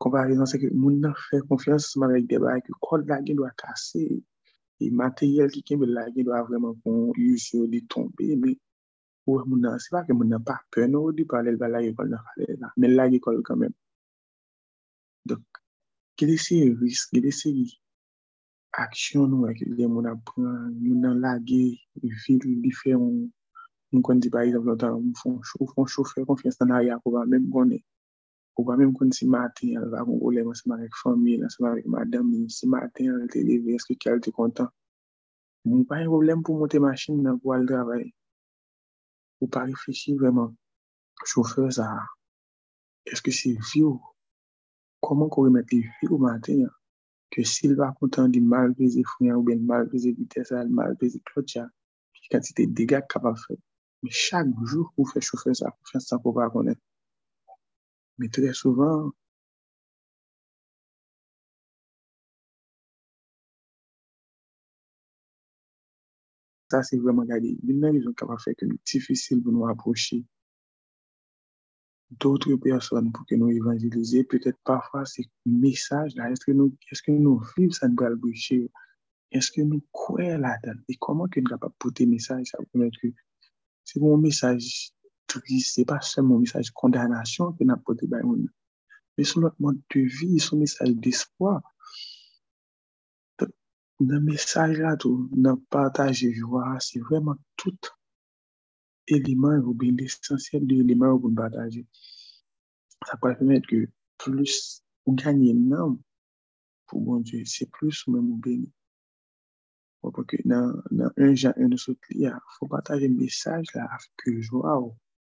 Komparizan 0.01 0.47
se 0.49 0.57
ke 0.63 0.71
moun 0.71 1.03
nan 1.03 1.19
fè 1.27 1.43
konfians, 1.51 1.91
man 1.99 2.15
vek 2.15 2.31
debay, 2.31 2.63
ki 2.63 2.79
kote 2.79 3.11
la 3.11 3.19
gen 3.27 3.43
wak 3.43 3.59
kase, 3.59 4.07
E 4.83 4.85
materyel 4.99 5.49
ki 5.53 5.61
kembe 5.67 5.85
la 5.95 6.03
gen 6.13 6.25
do 6.27 6.31
a 6.37 6.41
vreman 6.47 6.73
kon 6.81 6.97
yusyo 7.25 7.67
di 7.73 7.79
tombe, 7.91 8.25
men 8.41 8.55
ou 9.27 9.39
e 9.41 9.43
moun 9.49 9.61
nan, 9.63 9.79
se 9.83 9.89
pa 9.93 10.05
ke 10.07 10.13
moun 10.17 10.29
nan 10.31 10.43
pa 10.47 10.55
pe 10.71 10.87
nou 10.91 11.11
di 11.17 11.23
pale 11.31 11.49
l 11.53 11.59
ba 11.61 11.67
la 11.73 11.79
ekol 11.89 12.07
nan 12.13 12.21
pale 12.27 12.45
la, 12.61 12.67
men 12.79 12.95
la 12.97 13.03
ekol 13.17 13.41
kanmen. 13.47 13.73
Dok, 15.29 15.43
gede 16.17 16.37
se 16.45 16.57
risk, 16.81 17.11
gede 17.15 17.31
se 17.39 17.51
aksyon 18.85 19.27
nou 19.31 19.47
e 19.47 19.51
akil 19.51 19.75
de 19.77 19.85
moun 19.93 20.07
apren, 20.13 20.71
moun 20.83 21.03
nan 21.03 21.19
la 21.23 21.35
gen, 21.49 21.75
vil 22.23 22.61
di 22.63 22.71
fe, 22.79 22.95
moun 22.95 24.03
kon 24.05 24.23
di 24.23 24.29
par 24.33 24.43
exemple, 24.47 24.75
moun 24.95 25.15
fon 25.21 25.39
chou, 25.47 25.67
fon 25.73 25.85
chou 25.91 26.07
fe 26.11 26.23
konfians 26.29 26.57
nan 26.61 26.77
a 26.77 26.83
ya 26.87 27.01
pou 27.03 27.11
ba, 27.15 27.27
men 27.27 27.43
moun 27.43 27.53
konen. 27.57 27.81
Pour 28.59 28.65
pas 28.65 28.75
même 28.75 28.91
connaître 28.91 29.15
si 29.15 29.25
matin 29.25 29.67
elle 29.77 29.87
va 29.87 30.03
famille 31.01 31.41
ensemble 31.45 31.69
avec 31.69 31.85
madame 31.85 32.49
si 32.49 32.67
matin 32.67 33.05
elle 33.05 33.29
te 33.29 33.39
levé 33.39 33.75
est-ce 33.75 33.85
que 33.85 33.93
qu'elle 33.93 34.19
est 34.19 34.31
content. 34.31 34.67
Nous 35.63 35.85
pas 35.85 35.95
un 35.95 36.05
problème 36.07 36.43
pour 36.43 36.57
monter 36.59 36.77
machine 36.77 37.39
pour 37.41 37.53
aller 37.53 37.65
travailler 37.65 38.13
ou 39.39 39.47
pas 39.47 39.63
réfléchir 39.63 40.17
vraiment. 40.17 40.53
Chauffeur 41.23 41.71
ça 41.71 41.99
est-ce 43.05 43.21
que 43.21 43.31
c'est 43.31 43.55
vieux? 43.73 43.93
Comment 44.99 45.29
qu'on 45.29 45.43
remettre 45.43 45.69
les 45.71 45.79
vieux 46.01 46.11
au 46.11 46.17
matin 46.17 46.65
que 47.31 47.43
s'il 47.43 47.75
va 47.75 47.93
content 47.97 48.27
de 48.27 48.41
mal 48.41 48.75
frein 48.75 49.35
ou 49.35 49.43
bien 49.43 49.55
mal 49.57 49.87
peser 49.87 50.11
vitesse, 50.11 50.51
mal 50.51 50.97
peser 50.97 51.21
cloche, 51.21 51.59
quantité 52.29 52.67
de 52.67 52.73
dégâts 52.73 52.99
capable 53.07 53.37
de 53.37 53.41
faire. 53.41 53.57
Mais 54.03 54.09
chaque 54.11 54.47
jour, 54.65 54.91
vous 54.97 55.05
faites 55.05 55.23
chauffer 55.23 55.53
ça, 55.53 55.69
vous 55.69 55.89
faites 55.89 56.01
ça 56.01 56.19
pour 56.19 56.33
pas 56.33 56.49
connaître. 56.49 56.81
Mais 58.19 58.29
très 58.29 58.53
souvent, 58.53 59.11
ça, 66.69 66.83
c'est 66.83 66.97
vraiment 66.97 67.23
gagné. 67.23 67.57
Une 67.67 67.83
raison 67.85 68.13
qui 68.13 68.25
va 68.25 68.37
faire 68.37 68.53
que 68.57 68.65
c'est 68.83 68.97
difficile 68.99 69.41
pour 69.41 69.53
nous 69.53 69.67
approcher 69.67 70.25
d'autres 72.11 72.55
personnes 72.55 73.11
pour 73.11 73.25
que 73.25 73.35
nous 73.35 73.49
évangéliser. 73.49 74.23
Peut-être 74.23 74.59
parfois, 74.63 75.05
c'est 75.05 75.29
message 75.45 76.15
là. 76.15 76.29
Est-ce 76.29 76.45
que 76.45 76.51
nous, 76.51 76.75
est-ce 76.91 77.01
que 77.01 77.11
nous 77.11 77.41
vivons 77.57 77.71
ça 77.71 77.87
nous 77.87 78.17
boucher? 78.17 78.69
Est-ce 79.31 79.51
que 79.51 79.61
nous 79.61 79.81
croyons 79.91 80.39
là-dedans? 80.39 80.79
Et 80.89 80.95
comment 80.97 81.27
que 81.27 81.39
nous 81.39 81.47
sommes 81.47 81.57
capables 81.57 81.73
de 81.73 81.77
porter 81.77 82.05
message? 82.05 82.47
Ça 82.47 82.57
pour 82.57 82.81
que 83.01 83.07
c'est 83.85 83.99
mon 83.99 84.17
message 84.17 84.91
c'est 85.59 85.85
pas 85.85 86.01
seulement 86.01 86.37
un 86.37 86.39
message 86.39 86.67
de 86.67 86.73
condamnation 86.73 87.53
que 87.53 87.63
avons 87.63 87.81
porté, 87.81 88.07
mais 89.17 89.23
sur 89.23 89.41
notre 89.41 89.55
mode 89.59 89.79
de 89.93 90.01
vie, 90.01 90.39
son 90.39 90.57
message 90.57 90.95
d'espoir. 90.95 91.61
Dans 93.99 94.21
message 94.21 94.77
là, 94.77 94.95
dans 95.31 95.57
partage 95.69 96.25
joie, 96.31 96.77
c'est 96.79 96.99
vraiment 96.99 97.35
tout 97.57 97.77
élément 99.07 99.57
ou 99.57 99.73
bien 99.73 99.91
l'essentiel 99.91 100.65
de 100.65 100.75
l'élément 100.75 101.17
que 101.17 101.23
vous 101.23 101.33
partagez. 101.33 101.85
Ça 103.05 103.17
peut 103.17 103.35
permettre 103.35 103.67
que 103.67 103.89
plus 104.17 104.83
vous 105.05 105.13
gagnez 105.13 105.53
non 105.53 105.99
pour 106.85 107.01
bon 107.01 107.19
Dieu, 107.19 107.43
c'est 107.45 107.69
plus 107.69 108.05
ou 108.07 108.11
même 108.11 108.27
vous 108.27 108.37
béni. 108.37 108.71
Parce 110.01 110.25
que 110.27 110.37
dans, 110.45 110.81
un 110.91 111.11
un 111.17 111.69
il 112.11 112.33
faut 112.57 112.67
partager 112.67 113.07
le 113.07 113.15
message 113.15 113.67
là, 113.75 113.89
le 114.25 114.41
joie 114.41 114.79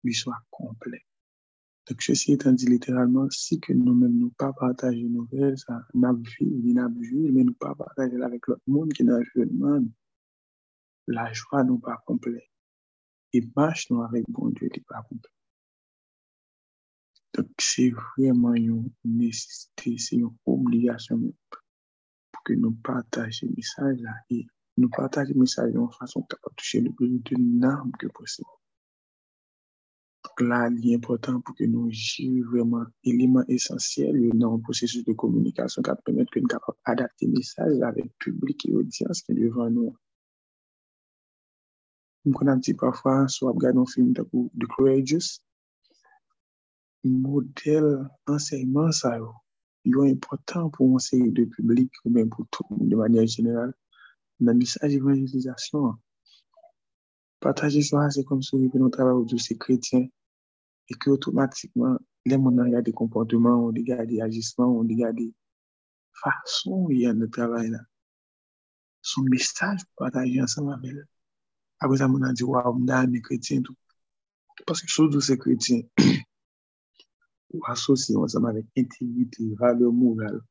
lui 0.03 0.13
soit 0.13 0.41
complet. 0.49 1.05
Donc, 1.89 2.01
ceci 2.01 2.33
étant 2.33 2.53
dit 2.53 2.67
littéralement, 2.67 3.27
si 3.31 3.59
que 3.59 3.73
nous-mêmes 3.73 4.17
nous 4.17 4.29
pas 4.31 4.53
partager 4.53 5.03
nos 5.03 5.23
nouvelles, 5.23 5.57
ça 5.57 5.85
ni 5.93 6.73
n'a 6.73 6.87
mais 6.89 7.43
nous 7.43 7.53
pas 7.53 7.75
partager 7.75 8.21
avec 8.21 8.47
l'autre 8.47 8.61
monde 8.67 8.93
qui 8.93 9.03
n'a 9.03 9.17
pas 9.17 9.79
la 11.07 11.33
joie 11.33 11.63
n'est 11.63 11.79
pas 11.79 11.97
complète 12.05 12.49
et 13.33 13.41
marche 13.55 13.89
nous 13.89 14.01
avec 14.01 14.23
bon 14.29 14.49
Dieu 14.49 14.69
n'est 14.73 14.83
pas 14.87 15.01
complet. 15.09 15.31
Donc, 17.33 17.47
c'est 17.57 17.89
vraiment 17.89 18.53
une 18.53 18.91
nécessité, 19.03 19.97
c'est 19.97 20.17
une 20.17 20.29
obligation 20.45 21.17
pour 22.31 22.43
que 22.43 22.53
nous 22.53 22.71
partagions 22.71 23.47
le 23.49 23.55
message 23.55 23.99
là 24.01 24.13
et 24.29 24.45
nous 24.77 24.89
partagions 24.89 25.33
le 25.33 25.41
message 25.41 25.73
de 25.73 25.79
façon 25.97 26.21
capable 26.23 26.51
de 26.51 26.55
toucher 26.55 26.81
le 26.81 26.91
plus 26.91 27.09
de 27.09 27.35
normes 27.37 27.91
que 27.97 28.07
possible. 28.07 28.47
Là, 30.39 30.69
il 30.69 30.95
important 30.95 31.41
pour 31.41 31.55
que 31.55 31.63
nous 31.63 31.89
jouions 31.91 32.45
vraiment 32.49 32.85
élément 33.03 33.43
essentiel 33.47 34.29
dans 34.33 34.55
le 34.55 34.61
processus 34.61 35.03
de 35.03 35.13
communication 35.13 35.81
qui 35.81 35.91
permet 36.05 36.25
que 36.25 36.39
nous 36.39 36.47
puissions 36.47 36.73
adapter 36.85 37.27
le 37.27 37.33
message 37.33 37.81
avec 37.81 38.05
le 38.05 38.11
public 38.19 38.65
et 38.65 38.71
l'audience 38.71 39.21
qui 39.21 39.31
est 39.31 39.35
devant 39.35 39.69
nous. 39.69 39.95
Nous 42.25 42.33
connaissons 42.33 42.73
parfois, 42.77 43.27
soit 43.27 43.51
regarder 43.51 43.79
un 43.79 43.85
film 43.85 44.13
de 44.13 44.21
The 44.23 44.67
Courageous, 44.75 45.41
modèle 47.03 48.07
enseignement, 48.27 48.91
ça 48.91 49.17
est 49.85 50.11
important 50.11 50.69
pour 50.69 50.93
enseigner 50.93 51.31
le 51.31 51.47
public 51.47 51.91
ou 52.05 52.11
même 52.11 52.29
pour 52.29 52.45
tout 52.51 52.63
de 52.69 52.95
manière 52.95 53.25
générale. 53.25 53.73
Dans 54.39 54.51
le 54.51 54.59
message 54.59 54.91
d'évangélisation, 54.91 55.95
partager 57.39 57.81
ça, 57.81 58.09
c'est 58.09 58.23
comme 58.23 58.41
si 58.41 58.55
nous 58.55 58.89
travaillons 58.89 59.25
avec 59.25 59.39
ces 59.39 59.57
chrétiens 59.57 60.07
et 60.91 60.93
que 60.95 61.09
automatiquement, 61.09 61.97
les 62.25 62.35
gens 62.35 62.45
ont 62.45 62.81
des 62.81 62.91
comportements, 62.91 63.65
on 63.65 63.71
des 63.71 64.21
agissements, 64.21 64.67
on 64.67 64.83
des 64.83 65.33
façons 66.13 66.89
il 66.89 66.99
y 66.99 67.07
a 67.07 67.13
de 67.13 67.25
travail 67.27 67.69
là. 67.69 67.79
Son 69.01 69.23
message 69.23 69.79
pour 69.85 70.05
partager 70.05 70.41
ensemble 70.41 70.73
avec 70.73 70.93
eux. 70.93 71.07
Après 71.79 71.97
ça, 71.97 72.07
on 72.07 72.21
a 72.21 72.33
dit, 72.33 72.43
waouh, 72.43 72.77
on 72.77 72.87
a 72.89 73.07
des 73.07 73.21
chrétiens. 73.21 73.61
Parce 74.67 74.81
que 74.81 74.91
surtout 74.91 75.21
ces 75.21 75.37
chrétiens, 75.37 75.81
ou 77.53 77.61
associés 77.65 78.15
ensemble 78.15 78.49
avec 78.49 78.65
intégrité, 78.77 79.55
valeur 79.55 79.91
morale, 79.91 80.41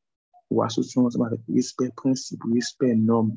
ou 0.49 0.63
associés 0.63 1.01
ensemble 1.01 1.27
avec 1.27 1.41
respect 1.49 1.91
principe, 1.95 2.43
respect 2.53 2.97
norme, 2.97 3.37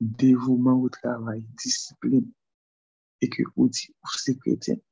dévouement 0.00 0.80
au 0.80 0.88
travail, 0.88 1.44
discipline, 1.62 2.28
et 3.20 3.28
que 3.28 3.42
vous 3.54 3.68
dites, 3.68 3.94
ces 4.16 4.36
chrétiens, 4.36 4.74
et 4.74 4.82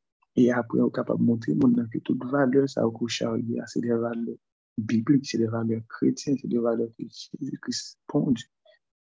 après, 0.50 0.80
on 0.80 0.88
est 0.88 0.94
capable 0.94 1.20
de 1.20 1.24
montrer 1.24 1.54
que 1.90 1.98
toute 1.98 2.24
valeur, 2.24 2.68
ça 2.68 2.82
a 2.82 3.66
c'est 3.66 3.80
des 3.80 3.88
valeurs 3.88 4.36
bibliques, 4.76 5.26
c'est 5.26 5.38
des 5.38 5.46
valeurs 5.46 5.82
chrétiennes, 5.88 6.36
c'est 6.40 6.48
des 6.48 6.58
valeurs 6.58 6.90
que 6.98 7.04
Jésus-Christ 7.40 7.98
pondent, 8.06 8.38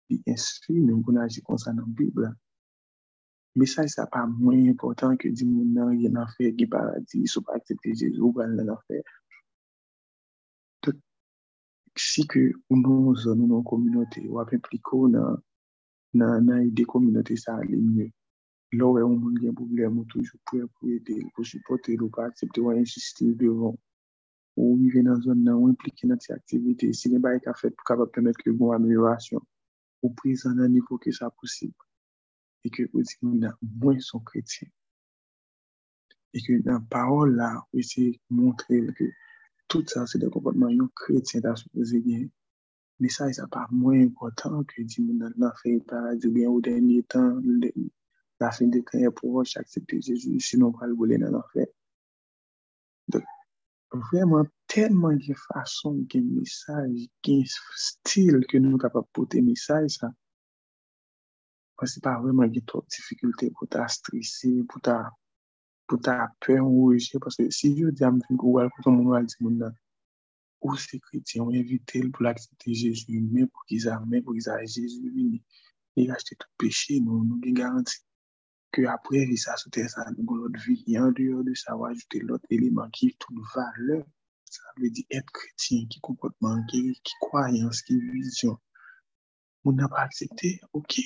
il 0.09 0.21
instruit, 0.27 0.81
nous, 0.81 1.03
on 1.05 1.15
agit 1.17 1.41
comme 1.41 1.57
ça 1.57 1.73
dans 1.73 1.81
la 1.81 1.87
Bible. 1.87 2.33
Mais 3.55 3.65
ça, 3.65 3.87
c'est 3.87 4.09
pas 4.09 4.25
moins 4.25 4.69
important 4.69 5.17
que 5.17 5.27
dire 5.27 5.47
non, 5.47 5.91
il 5.91 6.03
y 6.03 6.07
a 6.07 6.21
un 6.21 6.51
qui 6.53 6.67
paradis, 6.67 7.21
il 7.21 7.27
faut 7.27 7.41
pas 7.41 7.55
accepter 7.55 7.93
Jésus, 7.93 8.19
ou 8.19 8.31
pas 8.31 8.47
l'affaire. 8.47 9.03
Si 11.95 12.27
que 12.27 12.51
nous, 12.69 13.15
nous, 13.25 13.47
nos 13.47 13.63
communautés, 13.63 14.27
ou 14.27 14.39
impliquer 14.39 14.77
dans, 14.91 15.37
dans, 16.13 16.45
dans 16.45 16.71
des 16.71 16.85
communautés, 16.85 17.35
ça 17.35 17.59
allait 18.71 18.79
mieux. 18.79 18.79
Là 18.79 18.85
où 18.85 18.97
on 18.97 19.47
a 19.47 19.49
un 19.49 19.53
problème, 19.53 19.99
on 19.99 20.03
toujours 20.05 20.39
prêt 20.45 20.59
pour 20.59 20.89
aider, 20.89 21.25
pour 21.33 21.45
supporter, 21.45 21.97
ou 21.99 22.09
pas 22.09 22.25
accepter 22.25 22.61
ou 22.61 22.69
insister 22.69 23.33
devant. 23.35 23.77
Ou 24.55 24.77
vivre 24.77 25.03
dans 25.03 25.15
une 25.15 25.21
zone 25.21 25.49
où 25.49 25.67
impliqué 25.67 26.07
dans 26.07 26.19
ces 26.19 26.33
activités, 26.33 26.91
si 26.93 27.09
les 27.09 27.19
bails 27.19 27.39
fait 27.55 27.69
pour 27.69 27.83
capable 27.83 28.11
permettre 28.11 28.39
que 28.43 28.49
une 28.49 28.73
amélioration, 28.73 29.41
ou 30.01 30.09
prise 30.11 30.45
en 30.47 30.57
un 30.57 30.67
niveau 30.67 30.97
que 30.97 31.11
ça 31.11 31.29
possible. 31.29 31.73
Et 32.63 32.69
que 32.69 32.83
vous 32.91 33.01
dites, 33.01 33.17
nous 33.21 33.39
moins 33.61 33.99
son 33.99 34.19
chrétien. 34.19 34.67
Et 36.33 36.41
que 36.41 36.61
dans 36.63 36.73
la 36.73 36.79
parole 36.79 37.35
là, 37.35 37.63
vous 37.71 37.79
essayez 37.79 38.11
de 38.11 38.35
montrer 38.35 38.85
que 38.95 39.05
tout 39.67 39.83
ça, 39.85 40.05
c'est 40.07 40.19
des 40.19 40.29
comportements 40.29 40.69
chrétiens 40.95 41.41
dans 41.41 41.55
supposé 41.55 41.99
bien. 41.99 42.27
Mais 42.99 43.09
ça, 43.09 43.31
c'est 43.31 43.47
pas 43.49 43.67
moins 43.69 44.01
important 44.01 44.63
que 44.63 44.81
dire, 44.81 45.05
nous 45.05 45.25
avons 45.25 45.55
fait 45.61 45.79
paradis 45.85 46.29
bien 46.29 46.49
au 46.49 46.59
dernier 46.61 47.03
temps, 47.03 47.39
la 48.39 48.51
fin 48.51 48.67
de 48.67 48.79
temps 48.79 48.99
est 48.99 49.11
proche, 49.11 49.57
accepter 49.57 50.01
Jésus, 50.01 50.39
sinon 50.39 50.67
on 50.67 50.77
va 50.77 50.87
le 50.87 50.95
voler 50.95 51.17
dans 51.17 51.31
l'enfer. 51.31 51.65
Donc, 53.07 53.23
vraiment, 53.91 54.45
tellement 54.67 55.13
de 55.13 55.33
façons, 55.53 55.93
de 55.93 56.19
messages, 56.19 57.07
de 57.23 57.43
style 57.75 58.45
que 58.47 58.57
nous 58.57 58.71
sommes 58.71 58.79
capables 58.79 59.05
de 59.05 59.11
porter 59.11 59.41
message, 59.41 59.91
ça. 59.91 60.11
Parce 61.77 61.95
que 61.95 61.99
pas 61.99 62.19
vraiment 62.19 62.47
de 62.47 62.59
trop 62.61 62.81
de 62.81 62.87
difficultés 62.87 63.51
pour 63.51 63.67
ta 63.67 63.87
stresser, 63.87 64.63
pour 64.67 64.81
ta, 64.81 65.11
pour 65.85 66.01
ta 66.01 66.31
peur 66.39 66.67
ou 66.67 66.93
Parce 67.21 67.35
que 67.35 67.49
si 67.51 67.77
je 67.77 67.87
dis 67.87 68.03
à 68.03 68.11
mon 68.11 68.19
ou 68.31 68.59
à 68.59 68.67
tout 68.83 68.89
le 68.89 68.97
monde 68.97 69.11
va 69.11 69.23
dire, 69.23 69.71
ou 70.61 70.75
ces 70.75 70.99
chrétiens 70.99 71.43
ont 71.43 71.53
invité 71.53 72.01
pour 72.09 72.23
l'accepter 72.23 72.73
Jésus, 72.73 73.21
mais 73.31 73.45
pour 73.45 73.63
qu'ils 73.65 73.87
aient, 73.87 74.21
pour 74.21 74.33
qu'ils 74.33 74.49
aient 74.49 74.67
Jésus 74.67 75.09
venu, 75.11 75.41
et 75.95 76.11
acheter 76.11 76.35
tout 76.35 76.47
péché, 76.57 76.99
nous, 76.99 77.23
nous, 77.23 77.39
garantis 77.53 77.99
que 78.77 78.85
après 78.85 79.25
ça 79.35 79.55
sous 79.57 79.69
ça 79.87 80.05
dans 80.17 80.47
vie. 80.65 80.83
Et 80.87 80.99
en 80.99 81.11
dehors 81.11 81.43
de 81.43 81.53
ça 81.55 81.75
va 81.75 81.87
ajouter 81.89 82.19
l'autre 82.19 82.45
élément 82.49 82.87
qui 82.91 83.07
est 83.07 83.19
toute 83.19 83.37
valeur. 83.55 84.05
Ça 84.45 84.61
veut 84.77 84.89
dire 84.89 85.05
être 85.09 85.31
chrétien 85.31 85.85
qui 85.89 85.99
comportement 85.99 86.63
qui, 86.69 86.93
qui 87.03 87.13
croyance 87.19 87.81
qui 87.81 87.99
vision. 87.99 88.57
On 89.65 89.73
n'a 89.73 89.89
pas 89.89 90.01
accepté 90.01 90.61
ok. 90.73 90.99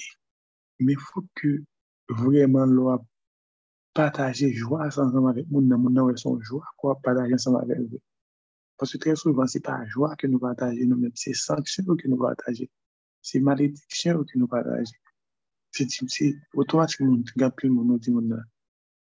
Mais 0.79 0.93
il 0.93 0.99
faut 0.99 1.25
que 1.35 1.63
vraiment 2.09 2.65
l'on 2.65 2.99
partager 3.93 4.53
joie 4.53 4.85
ensemble 4.85 5.29
avec 5.29 5.49
mon 5.49 5.61
mon 5.61 6.15
son 6.17 6.39
joie 6.41 6.65
quoi 6.77 6.99
partager 7.01 7.33
ensemble 7.33 7.61
avec 7.61 7.79
eux. 7.79 8.01
Parce 8.77 8.91
que 8.91 8.97
très 8.97 9.15
souvent 9.15 9.47
c'est 9.47 9.61
pas 9.61 9.85
joie 9.85 10.15
que 10.17 10.27
nous 10.27 10.39
partageons 10.39 10.87
nous 10.87 10.97
même 10.97 11.11
c'est 11.15 11.33
sanction 11.33 11.95
que 11.95 12.07
nous 12.07 12.17
partageons 12.17 12.67
c'est 13.21 13.39
malédiction 13.39 14.23
que 14.23 14.37
nous 14.37 14.47
partageons 14.47 14.91
se 15.81 15.89
tim 15.89 16.09
se, 16.13 16.31
otomatik 16.53 17.01
moun, 17.01 17.25
gap 17.41 17.57
pli 17.57 17.69
moun 17.73 17.89
nou 17.89 18.01
di 18.01 18.13
moun 18.13 18.29
nan, 18.29 18.43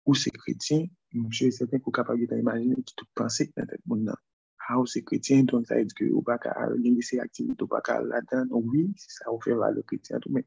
ou 0.04 0.14
se 0.14 0.30
kretien, 0.34 0.84
msye 1.16 1.50
seten 1.56 1.80
pou 1.80 1.94
kapab 1.96 2.20
yon 2.20 2.28
ta 2.28 2.36
imajine 2.40 2.76
ki 2.84 2.94
tout 2.96 3.08
panse 3.16 3.48
nan 3.56 3.68
tek 3.70 3.80
moun 3.88 4.04
nan. 4.08 4.18
Ha 4.66 4.76
ou 4.80 4.88
se 4.92 5.00
kretien, 5.08 5.46
ton 5.48 5.64
sa 5.64 5.78
edi 5.80 5.96
ki 5.96 6.10
ou 6.12 6.20
baka 6.24 6.52
gen 6.76 6.98
disi 6.98 7.20
aktivite, 7.24 7.64
ou 7.64 7.72
baka 7.72 7.98
la 8.04 8.20
dan, 8.28 8.50
ou 8.52 8.60
oui, 8.68 8.84
se 9.00 9.14
sa 9.16 9.32
ou 9.32 9.40
fe 9.44 9.56
valo 9.56 9.84
kretien 9.88 10.20
tou 10.24 10.34
men. 10.36 10.44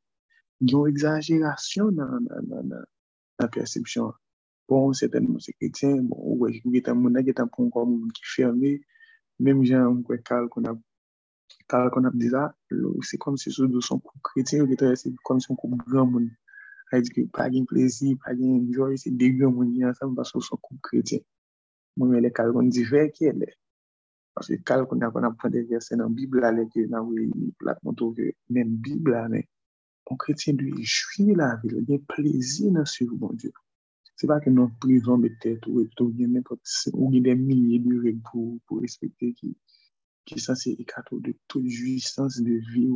Yon 0.61 0.91
exagerasyon 0.91 1.97
nan, 1.97 2.27
nan, 2.27 2.49
nan, 2.51 2.69
nan, 2.75 2.85
nan 3.41 3.53
persepsyon. 3.57 4.13
Bon, 4.69 4.93
seten 4.97 5.25
moun 5.25 5.41
se 5.41 5.55
kretien, 5.57 5.97
bon, 6.05 6.21
ou 6.21 6.37
wè, 6.43 6.53
yon 6.59 6.77
getan 6.77 7.01
moun 7.01 7.17
nan, 7.17 7.25
getan 7.25 7.49
pou 7.49 7.65
ankon 7.65 7.89
moun 7.95 8.13
ki 8.17 8.29
ferme, 8.35 8.75
mèm 9.41 9.65
jan 9.65 9.89
mwen 9.89 10.05
kwe 10.05 10.21
kal 10.25 10.49
kon 10.53 10.69
ap 10.69 10.77
Kare 11.71 11.89
kon 11.93 12.07
ap 12.09 12.15
diza, 12.21 12.43
se 13.07 13.17
kom 13.23 13.37
se 13.41 13.51
sou 13.55 13.67
do 13.71 13.81
son 13.87 13.99
kou 14.05 14.19
kretien, 14.27 14.61
ou 14.63 14.69
getre 14.71 14.91
se 15.01 15.11
kom 15.27 15.39
se 15.39 15.47
son 15.49 15.59
kou 15.59 15.79
gran 15.87 16.09
moun. 16.11 16.27
A 16.91 16.99
di 17.03 17.13
ki 17.15 17.23
pa 17.35 17.47
gen 17.51 17.65
plezi, 17.69 18.15
pa 18.23 18.35
gen 18.37 18.57
enjoy, 18.59 18.97
se 19.03 19.09
de 19.19 19.29
gran 19.37 19.53
moun 19.55 19.71
yon 19.79 19.91
ansam, 19.91 20.15
baso 20.17 20.41
son 20.47 20.59
kou 20.65 20.79
kretien. 20.87 21.23
Moun 21.97 22.13
yon 22.15 22.25
le 22.25 22.31
kare 22.37 22.53
kon 22.55 22.69
di 22.75 22.83
ve 22.91 23.07
ki 23.15 23.31
ele. 23.31 23.49
Paske 24.35 24.59
kare 24.67 24.87
kon 24.89 25.03
ap 25.07 25.15
kon 25.15 25.27
ap 25.29 25.39
pwende 25.39 25.63
verse 25.69 25.95
nan 25.99 26.15
Bibla 26.17 26.51
le 26.57 26.67
ke 26.73 26.85
nan 26.91 27.07
wè 27.09 27.25
plat 27.31 27.57
platmonto 27.63 28.11
ke 28.17 28.31
men 28.53 28.77
Bibla 28.83 29.25
men. 29.33 29.47
Kon 30.07 30.19
kretien 30.23 30.59
dwe 30.59 30.85
jwi 30.95 31.35
la 31.39 31.53
vil, 31.63 31.79
gen 31.87 32.05
plezi 32.11 32.71
nan 32.75 32.87
sou 32.93 33.19
bon 33.21 33.35
Diyo. 33.39 33.55
Se 34.19 34.27
pa 34.29 34.37
ke 34.43 34.51
nan 34.53 34.69
prison 34.83 35.23
betet 35.23 35.65
ou 35.67 35.81
eto 35.83 36.07
gen 36.17 36.35
men, 36.35 36.43
ou 36.93 37.11
gen 37.13 37.23
den 37.27 37.39
milye 37.47 37.79
de 37.85 37.99
reg 38.05 38.19
pou 38.27 38.79
respekte 38.83 39.31
ki 39.39 39.55
qui 40.25 40.35
est 40.35 40.39
censé 40.39 40.71
écarter 40.71 41.15
de 41.19 41.35
toute 41.47 41.67
jouissance 41.67 42.41
de 42.41 42.53
vie, 42.73 42.89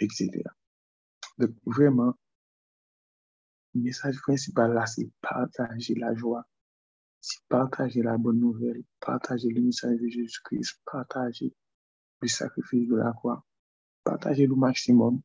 etc. 0.00 0.30
Donc, 1.38 1.50
vraiment, 1.64 2.14
le 3.74 3.82
message 3.82 4.20
principal 4.20 4.72
là, 4.72 4.86
c'est 4.86 5.10
partager 5.20 5.94
la 5.94 6.14
joie, 6.14 6.46
c'est 7.20 7.40
partager 7.48 8.02
la 8.02 8.18
bonne 8.18 8.38
nouvelle, 8.38 8.82
partager 9.00 9.48
le 9.48 9.62
message 9.62 9.98
de 9.98 10.08
Jésus-Christ, 10.08 10.80
partager 10.84 11.54
le 12.20 12.28
sacrifice 12.28 12.88
de 12.88 12.96
la 12.96 13.12
croix, 13.12 13.44
partager 14.04 14.46
le 14.46 14.54
maximum. 14.54 15.20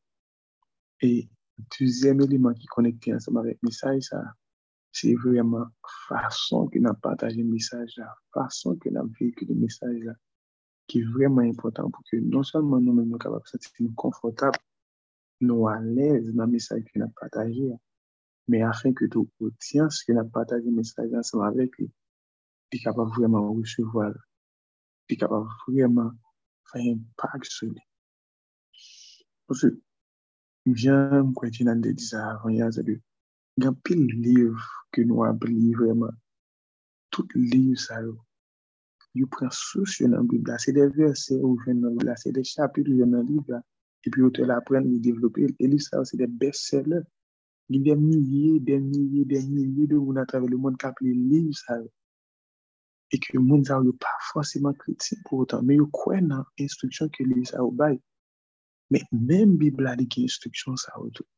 Et 1.00 1.28
le 1.58 1.64
deuxième 1.78 2.20
élément 2.22 2.54
qui 2.54 2.66
connecte 2.66 3.06
ensemble 3.08 3.40
avec 3.40 3.58
le 3.62 3.68
message, 3.68 4.02
ça, 4.02 4.22
c'est 4.92 5.14
vraiment 5.14 5.66
la 6.10 6.28
façon 6.30 6.66
que 6.68 6.78
nous 6.78 6.94
partagé 6.94 7.36
le 7.36 7.44
message, 7.44 7.92
la 7.98 8.14
façon 8.32 8.76
que 8.76 8.88
nous 8.88 9.12
vécu 9.20 9.44
le 9.44 9.54
message 9.54 10.00
là 10.00 10.14
qui 10.88 11.00
est 11.00 11.04
vraiment 11.04 11.42
important 11.42 11.90
pour 11.90 12.02
que 12.10 12.16
non 12.16 12.42
seulement 12.42 12.80
nous-mêmes 12.80 13.08
nous 13.08 13.18
capables 13.18 13.42
de 13.42 13.48
sentir 13.48 13.88
confortables, 13.94 14.58
nous 15.40 15.68
à 15.68 15.78
l'aise 15.80 16.32
dans 16.32 16.46
le 16.46 16.52
message 16.52 16.82
qu'on 16.92 17.02
a 17.02 17.08
partagé, 17.08 17.70
mais 18.48 18.62
afin 18.62 18.92
que 18.92 19.04
tout 19.04 19.30
audience 19.38 20.02
qui 20.02 20.12
a 20.12 20.24
partagé 20.24 20.64
le 20.64 20.72
message 20.72 21.12
ensemble 21.14 21.46
avec 21.46 21.76
lui, 21.76 21.90
est 22.72 22.78
capable 22.78 23.10
vraiment 23.10 23.52
de 23.52 23.60
recevoir, 23.60 24.12
est 25.08 25.16
capable 25.16 25.48
vraiment 25.68 26.10
faire 26.72 26.82
un 26.82 26.94
impact 26.94 27.44
sur 27.44 27.68
lui. 27.68 27.80
Parce 29.46 29.60
que 29.62 29.80
j'aime 30.66 31.32
quand 31.34 31.50
tu 31.50 31.68
as 31.68 31.74
dit 31.74 32.04
ça 32.04 32.32
avant, 32.32 32.48
il 32.48 32.58
y 32.58 32.62
a 32.62 32.68
un 33.68 33.72
pile 33.74 34.06
livre 34.06 34.86
que 34.90 35.02
nous 35.02 35.22
avons 35.24 35.38
vraiment. 35.38 36.10
Tout 37.10 37.26
livre, 37.34 37.78
ça, 37.78 38.00
you 39.18 39.26
prend 39.26 39.50
souci 39.50 40.04
dans 40.04 40.18
la 40.18 40.22
Bible. 40.22 40.54
C'est 40.58 40.72
des 40.72 40.88
versets 40.88 41.34
je 41.34 41.72
dans 41.72 42.04
la 42.04 42.16
c'est 42.16 42.32
des 42.32 42.44
chapitres 42.44 42.90
dans 42.90 43.18
le 43.18 43.22
livre. 43.22 43.60
Et 44.04 44.10
puis, 44.10 44.22
vous 44.22 44.30
te 44.30 44.42
l'apprendre, 44.42 44.86
vous 44.86 44.98
développer. 44.98 45.46
Et 45.58 45.66
livre, 45.66 45.82
ça, 45.82 46.04
c'est 46.04 46.16
des 46.16 46.26
best-sellers. 46.26 47.02
Il 47.68 47.86
y 47.86 47.90
a 47.90 47.94
des 47.94 48.00
milliers, 48.00 48.60
des 48.60 48.78
milliers, 48.80 49.24
des 49.24 49.44
milliers 49.46 49.86
de 49.86 49.96
gens 49.96 50.16
à 50.16 50.24
travers 50.24 50.48
le 50.48 50.56
monde 50.56 50.78
qui 50.78 50.86
appellent 50.86 51.28
livre, 51.28 51.54
ça. 51.54 51.78
e 53.14 53.16
ke 53.24 53.40
moun 53.40 53.64
sa 53.64 53.80
yo 53.84 53.94
pa 54.04 54.10
fosèman 54.28 54.74
kretien 54.82 55.20
pou 55.26 55.44
otan, 55.44 55.64
men 55.66 55.80
yo 55.80 55.86
kwen 55.96 56.28
nan 56.32 56.44
instruksyon 56.64 57.08
ke 57.14 57.24
li 57.24 57.44
sa 57.50 57.62
yo 57.62 57.70
bay. 57.80 57.96
Men 58.92 59.04
men 59.28 59.56
Bibla 59.60 59.94
di 60.00 60.06
ki 60.12 60.26
instruksyon 60.28 60.76
sa 60.80 60.92
yo 61.00 61.08
tou. 61.16 61.28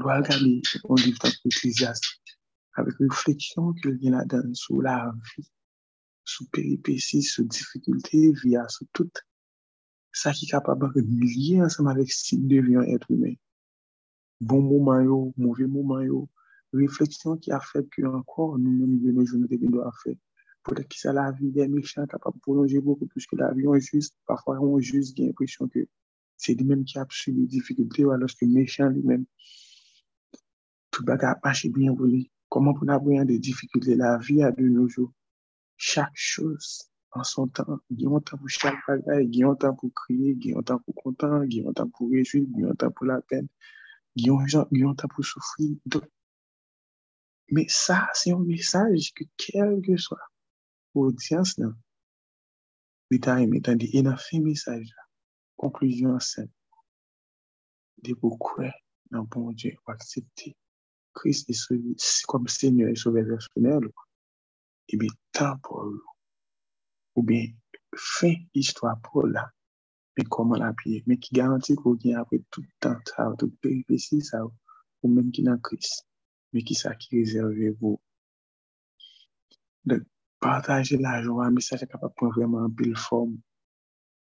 Lwa 0.00 0.20
gani, 0.26 0.58
on 0.84 1.00
di 1.00 1.14
tan 1.16 1.32
pou 1.40 1.52
eklizyas, 1.52 2.04
avek 2.76 3.00
refleksyon 3.06 3.72
ke 3.80 3.88
li 3.88 3.96
gen 4.04 4.18
la 4.18 4.26
dan 4.28 4.52
sou 4.62 4.84
la 4.84 4.98
vi, 5.30 5.46
sou 6.24 6.46
peripeci, 6.54 7.22
sou 7.22 7.44
difikulte, 7.44 8.20
via 8.42 8.66
sou 8.68 8.86
tout, 8.92 9.22
sa 10.12 10.32
ki 10.36 10.48
kapabak 10.50 10.96
liye 10.96 11.60
ansam 11.64 11.88
avek 11.90 12.10
si 12.12 12.38
devyon 12.50 12.88
etre 12.94 13.16
men. 13.16 13.36
Bon 14.40 14.62
mouman 14.62 15.04
yo, 15.04 15.18
mouve 15.36 15.66
mouman 15.68 16.04
yo, 16.06 16.24
refleksyon 16.72 17.38
ki 17.42 17.52
a 17.52 17.60
fèd 17.60 17.88
ki 17.92 18.06
ankor 18.08 18.58
nou 18.58 18.72
meni 18.72 18.98
de 19.02 19.12
nou 19.14 19.26
jounete 19.26 19.58
ki 19.60 19.68
nou 19.70 19.84
a 19.86 19.92
fèd. 20.02 20.18
Pote 20.64 20.84
ki 20.90 20.98
sa 21.00 21.12
la 21.16 21.30
vi 21.36 21.50
gen 21.54 21.72
mechan 21.74 22.08
kapap 22.10 22.36
prolonje 22.44 22.80
beaucoup 22.84 23.08
plus 23.08 23.26
ke 23.26 23.36
la 23.40 23.50
vi 23.56 23.66
an 23.66 23.80
jist, 23.80 24.14
pafwa 24.28 24.58
an 24.58 24.80
jist 24.80 25.16
gen 25.16 25.32
impresyon 25.32 25.70
ke 25.72 25.86
se 26.40 26.54
di 26.56 26.64
men 26.64 26.84
ki 26.88 26.98
ap 27.02 27.12
su 27.12 27.32
li 27.36 27.46
difikulte 27.54 28.04
ou 28.04 28.12
alos 28.16 28.36
ke 28.38 28.48
mechan 28.48 28.92
li 28.94 29.02
men 29.12 29.24
tout 30.90 31.04
baga 31.06 31.32
apache 31.36 31.70
bien 31.72 31.94
voli. 31.96 32.28
Koman 32.50 32.74
pou 32.76 32.84
nan 32.84 33.00
voyan 33.02 33.26
de 33.30 33.38
difikulte 33.38 33.96
la 33.96 34.16
vi 34.18 34.42
a 34.42 34.50
de 34.50 34.66
nou 34.68 34.88
jou? 34.88 35.08
Chak 35.80 36.12
chos 36.28 36.66
an 37.16 37.24
son 37.24 37.48
tan, 37.56 37.80
gen 37.96 38.12
yon 38.12 38.22
tan 38.26 38.38
pou 38.38 38.52
chak 38.60 38.76
bagay, 38.86 39.24
gen 39.32 39.46
yon 39.46 39.60
tan 39.62 39.74
pou 39.78 39.90
kriye, 40.02 40.36
gen 40.40 40.58
yon 40.58 40.66
tan 40.68 40.78
pou 40.84 40.94
kontan, 41.02 41.42
gen 41.50 41.66
yon 41.66 41.76
tan 41.78 41.88
pou 41.94 42.12
rejou, 42.12 42.44
gen 42.52 42.68
yon 42.68 42.80
tan 42.80 42.92
pou 42.94 43.08
la 43.10 43.18
pen, 43.32 43.48
gen 44.20 44.44
yon 44.82 44.96
tan 45.00 45.08
pou 45.12 45.26
soufri. 45.26 45.72
Don 45.86 46.04
Mais 47.52 47.66
ça, 47.68 48.08
c'est 48.14 48.30
un 48.30 48.38
message 48.38 49.12
que 49.12 49.24
quel 49.36 49.80
que 49.82 49.96
soit 49.96 50.20
l'audience, 50.94 51.58
l'État 53.10 53.40
aimé, 53.40 53.60
tandis 53.60 53.90
qu'il 53.90 54.06
a 54.06 54.16
fait 54.16 54.38
message, 54.38 54.94
conclusion 55.56 56.20
simple, 56.20 56.52
de 58.04 58.14
beaucoup 58.14 58.62
dans 59.10 59.24
bon 59.24 59.50
Dieu, 59.50 59.74
accepter 59.88 60.56
Christ 61.12 61.50
est 61.50 62.26
comme 62.26 62.46
Seigneur 62.46 62.88
et 62.88 62.94
Sauveur 62.94 63.26
et 64.92 64.96
bien, 64.96 65.10
tant 65.32 65.56
pour 65.58 65.84
lui, 65.84 66.00
ou 67.14 67.22
bien, 67.22 67.46
fin 67.94 68.34
histoire 68.54 69.00
pour 69.00 69.26
là, 69.26 69.50
mais 70.16 70.24
comment 70.24 70.56
la 70.56 70.72
pied, 70.72 71.02
mais 71.06 71.18
qui 71.18 71.34
garantit 71.34 71.76
qu'on 71.76 71.94
vient 71.94 72.20
après 72.20 72.42
tout 72.50 72.62
le 72.62 72.68
temps, 72.80 72.96
tout 73.38 73.50
péripétie, 73.62 74.20
ça, 74.20 74.44
ou 75.02 75.08
même 75.08 75.30
qui 75.30 75.42
n'a 75.42 75.56
Christ. 75.58 76.06
mais 76.52 76.62
qui 76.62 76.74
ça 76.74 76.94
qui 76.96 77.18
réservé 77.18 77.70
vous. 77.80 78.00
De 79.84 80.04
partager 80.40 80.98
la 80.98 81.22
joie, 81.22 81.50
mais 81.50 81.60
ça 81.60 81.76
est 81.76 81.86
capable 81.86 82.12
de 82.12 82.16
prendre 82.16 82.34
vraiment 82.34 82.58
en 82.58 82.68
belle 82.68 82.96
forme. 82.96 83.38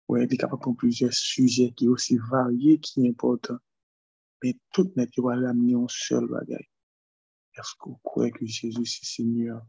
Il 0.10 0.24
est 0.24 0.38
capable 0.38 0.60
de 0.60 0.64
prendre 0.64 0.78
plusieurs 0.78 1.14
sujets 1.14 1.72
qui 1.72 1.86
sont 1.86 1.92
aussi 1.92 2.18
variés, 2.18 2.80
qui 2.80 2.92
sont 2.92 3.08
importants. 3.08 3.60
Mais 4.44 4.58
tout 4.74 4.92
n'est 4.98 5.08
pas 5.08 5.36
l'amener 5.36 5.76
en 5.76 5.88
seul 5.88 6.28
que 7.56 7.90
vous 7.90 8.00
croyez 8.04 8.32
que 8.32 8.46
Jésus 8.46 8.86
c'est 8.86 9.06
Seigneur? 9.06 9.62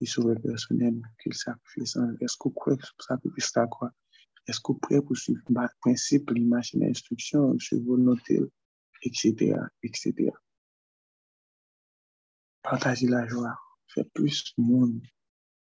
Et 0.00 0.06
sauveur 0.06 0.40
personnel, 0.40 1.00
qu'il 1.22 1.34
sacrifie 1.34 1.80
Est-ce 2.20 2.36
que 2.36 2.44
vous 2.44 2.50
croyez 2.50 2.78
que 2.78 3.14
peut 3.22 3.30
faire 3.38 3.68
quoi? 3.68 3.90
Est-ce 4.46 4.60
que 4.60 4.72
vous 4.72 4.78
prêt 4.78 5.00
pour 5.00 5.16
suivre 5.16 5.40
le 5.48 5.66
principe, 5.80 6.30
l'image, 6.30 6.72
l'instruction, 6.74 7.58
sur 7.58 7.82
volonté, 7.82 8.40
etc., 9.02 9.56
etc. 9.82 10.30
Partager 12.62 13.08
la 13.08 13.26
joie, 13.26 13.56
faire 13.88 14.04
plus 14.12 14.52
monde 14.58 15.00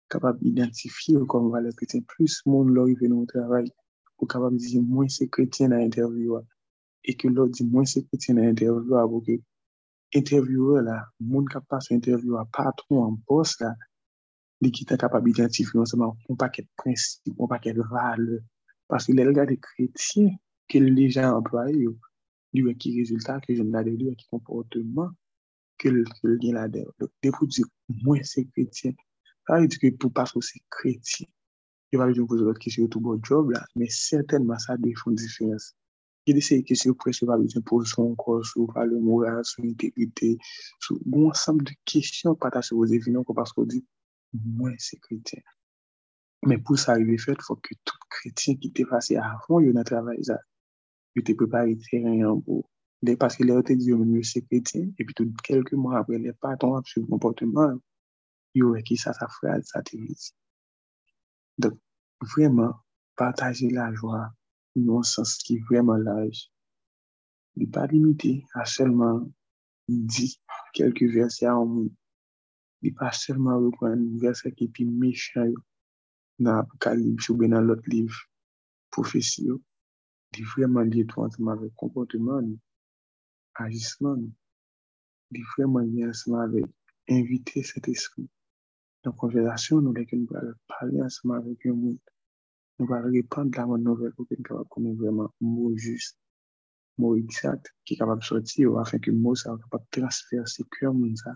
capable 0.09 0.41
d'identifier 0.41 1.17
comme 1.29 1.51
valeur 1.51 1.75
chrétienne, 1.75 2.05
plus 2.05 2.43
monde 2.47 2.75
là 2.75 2.83
arrive 2.83 3.09
dans 3.09 3.21
le 3.21 3.27
travail, 3.27 3.73
pour 4.17 4.29
capable 4.29 4.57
dire 4.57 4.83
moins 4.83 5.09
c'est 5.09 5.29
chrétien 5.29 5.69
dans 5.69 5.77
l'interview 5.77 6.39
et 7.05 7.17
que 7.17 7.29
l'autre 7.29 7.53
dit 7.53 7.65
moins 7.65 7.85
c'est 7.85 8.07
chrétien 8.07 8.35
dans 8.35 8.43
l'interview 8.43 9.09
pour 9.09 9.25
que 9.25 9.33
intervieweur 10.15 10.83
là, 10.83 11.07
monde 11.21 11.49
qui 11.49 11.59
passe 11.69 11.91
interview 11.91 12.37
à 12.37 12.47
patron 12.47 13.05
en 13.05 13.17
poste 13.27 13.61
là, 13.61 13.75
li 14.63 14.71
ki 14.73 14.87
ta 14.89 14.97
kapab 14.97 15.27
identifi 15.29 15.77
non 15.77 15.89
seman 15.91 16.13
ou 16.29 16.37
pa 16.41 16.49
ket 16.55 16.69
prinsip, 16.81 17.35
ou 17.37 17.49
pa 17.51 17.59
ket 17.65 17.79
vale. 17.93 18.41
Paske 18.89 19.13
lè 19.17 19.25
lè 19.27 19.45
de 19.51 19.57
kretien 19.69 20.33
ke 20.71 20.81
lè 20.81 21.07
jan 21.15 21.37
employe 21.41 21.75
yo, 21.85 21.93
li 22.55 22.65
wè 22.67 22.73
ki 22.81 22.95
rezultat, 23.01 23.45
ke 23.45 23.57
jen 23.59 23.73
lade 23.75 23.93
li 23.93 24.09
wè 24.09 24.15
ki 24.19 24.29
komporteman 24.33 25.13
ke 25.81 25.93
lè 25.93 26.05
gen 26.43 26.57
lade. 26.57 26.85
De 27.23 27.33
pou 27.35 27.49
di 27.53 27.65
mwen 28.05 28.25
se 28.33 28.47
kretien, 28.53 28.95
sa 29.45 29.61
wè 29.61 29.69
di 29.69 29.81
ki 29.83 29.93
pou 30.01 30.15
pa 30.17 30.25
fose 30.31 30.63
kretien. 30.79 31.29
Yo 31.93 32.01
wè 32.01 32.13
yon 32.15 32.29
pose 32.31 32.47
lòt 32.47 32.61
ki 32.63 32.73
se 32.73 32.81
yo 32.81 32.89
tou 32.93 33.05
bon 33.05 33.21
job 33.27 33.53
la, 33.55 33.61
men 33.79 33.91
certainman 33.93 34.63
sa 34.63 34.79
de 34.81 34.95
fon 35.03 35.19
diferans. 35.21 35.75
Yo 36.27 36.35
de 36.35 36.41
se 36.43 36.57
yon 36.57 36.65
kesyon 36.71 36.97
pou 36.99 37.13
se 37.15 37.29
wè 37.29 37.37
yon 37.43 37.67
pose 37.69 37.93
son 37.93 38.17
kor, 38.23 38.41
sou 38.49 38.71
wè 38.73 38.87
le 38.89 39.03
moral, 39.05 39.45
sou 39.45 39.69
integrite, 39.69 40.33
sou 40.81 40.97
goun 41.05 41.29
ansam 41.35 41.61
de 41.61 41.77
kesyon 41.93 42.41
pata 42.41 42.65
se 42.67 42.75
wè 42.79 42.89
zevinon 42.95 43.27
ko 43.29 43.37
pasko 43.37 43.69
di 43.69 43.85
mwen 44.45 44.77
se 44.83 44.99
kretien. 45.03 45.43
Men 46.47 46.63
pou 46.63 46.79
sa 46.81 46.99
yi 47.01 47.09
ve 47.09 47.19
fet, 47.23 47.43
fok 47.43 47.63
ke 47.65 47.79
tout 47.85 48.09
kretien 48.21 48.61
ki 48.61 48.71
te 48.77 48.87
fase 48.91 49.19
avon 49.21 49.65
yo 49.65 49.75
nan 49.75 49.87
travay 49.89 50.23
za. 50.29 50.39
Yo 51.17 51.25
te 51.25 51.35
prepari 51.39 51.79
teren 51.89 52.21
yon 52.21 52.43
pou 52.45 52.65
parce 53.15 53.37
que 53.37 53.45
les 53.45 53.53
autres 53.53 53.73
disent 53.75 53.95
que 53.95 54.23
c'est 54.23 54.43
chrétien, 54.43 54.91
et 54.99 55.05
puis 55.05 55.15
tout, 55.15 55.33
quelques 55.45 55.75
mois 55.75 55.99
après, 55.99 56.19
les 56.19 56.33
patrons 56.33 56.83
sur 56.85 57.03
le 57.03 57.07
comportement, 57.07 57.79
ils 58.55 58.65
ont 58.65 58.75
qui 58.83 58.97
ça, 58.97 59.13
sa 59.13 59.29
phrase, 59.29 59.67
ça 59.67 59.83
te 59.83 59.97
dit. 59.97 60.33
Donc, 61.59 61.79
vraiment, 62.21 62.75
partager 63.15 63.69
la 63.71 63.93
joie, 63.95 64.33
un 64.77 65.03
sens 65.03 65.37
qui 65.37 65.57
est 65.57 65.65
vraiment 65.71 65.97
large, 65.97 66.51
ne 67.57 67.67
pas 67.67 67.87
limiter 67.87 68.45
à 68.55 68.65
seulement 68.65 69.23
dire 69.89 70.31
quelques 70.73 71.05
li 72.83 72.91
pa 72.99 73.09
selman 73.23 73.63
wè 73.63 73.71
kwa 73.77 73.95
an 73.95 74.05
verse 74.23 74.49
ki 74.57 74.67
pi 74.75 74.83
mechay 75.01 75.51
yo 75.55 75.61
nan 76.43 76.61
apokalib 76.63 77.19
sou 77.25 77.37
be 77.41 77.47
nan 77.49 77.67
lot 77.69 77.83
liv 77.93 78.11
profesi 78.93 79.47
yo, 79.49 79.57
li 80.35 80.43
vreman 80.53 80.91
li 80.93 81.05
etou 81.05 81.25
anseman 81.27 81.61
vek 81.63 81.75
komponteman 81.83 82.51
yo, 82.51 82.59
ajisman 83.65 84.19
yo, 84.27 84.33
li 85.33 85.43
vreman 85.53 85.89
li 85.93 86.05
anseman 86.09 86.53
vek 86.55 86.69
invite 87.17 87.65
set 87.71 87.89
espri. 87.95 88.27
Nan 89.05 89.17
konvelasyon 89.23 89.85
nou 89.87 89.97
leke 89.97 90.19
nou 90.19 90.29
pa 90.33 90.45
pale 90.73 91.01
anseman 91.07 91.45
vek 91.49 91.67
yon 91.69 91.81
moun, 91.83 91.99
nou 92.77 92.91
pa 92.93 93.01
repande 93.09 93.57
la 93.57 93.69
moun 93.71 93.85
nouvel 93.89 94.13
pou 94.17 94.29
ke 94.29 94.37
nou 94.37 94.49
kapap 94.51 94.73
konen 94.77 95.01
vreman 95.01 95.33
mou 95.41 95.73
just, 95.87 96.21
mou 97.01 97.17
exact 97.23 97.73
ki 97.89 97.97
kapap 98.01 98.25
soti 98.29 98.67
yo, 98.67 98.77
afen 98.83 99.01
ke 99.05 99.15
mou 99.25 99.37
sa 99.41 99.57
kapap 99.65 99.89
transfer 99.97 100.45
se 100.53 100.69
kyo 100.77 100.93
moun 101.01 101.17
sa 101.23 101.33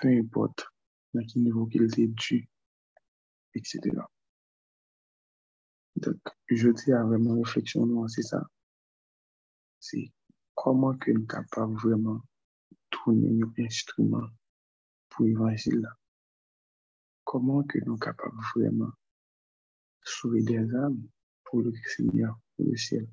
pè 0.00 0.14
import 0.18 0.66
nan 1.14 1.26
ki 1.28 1.42
nivou 1.44 1.68
ki 1.70 1.82
lte 1.82 2.06
dju, 2.14 2.38
etc. 3.58 4.04
Donk, 6.02 6.32
joti 6.62 6.94
a 6.96 7.02
vèman 7.10 7.42
refleksyon 7.42 7.88
nou 7.90 8.06
an 8.06 8.12
se 8.14 8.24
sa. 8.24 8.40
Se 9.80 9.98
comment 10.54 10.94
que 10.98 11.10
nous 11.10 11.20
sommes 11.20 11.26
capables 11.26 11.76
vraiment 11.76 12.20
de 12.70 12.76
tourner 12.90 13.30
nos 13.30 13.52
instruments 13.58 14.28
pour 15.08 15.24
l'évangile 15.24 15.88
Comment 17.24 17.62
que 17.62 17.78
nous 17.78 17.92
sommes 17.92 17.98
capables 17.98 18.36
vraiment 18.54 18.86
de 18.86 18.92
sauver 20.04 20.42
des 20.42 20.58
âmes 20.74 21.02
pour 21.44 21.62
le 21.62 21.72
Seigneur, 21.86 22.38
pour 22.56 22.66
le 22.66 22.76
ciel? 22.76 23.08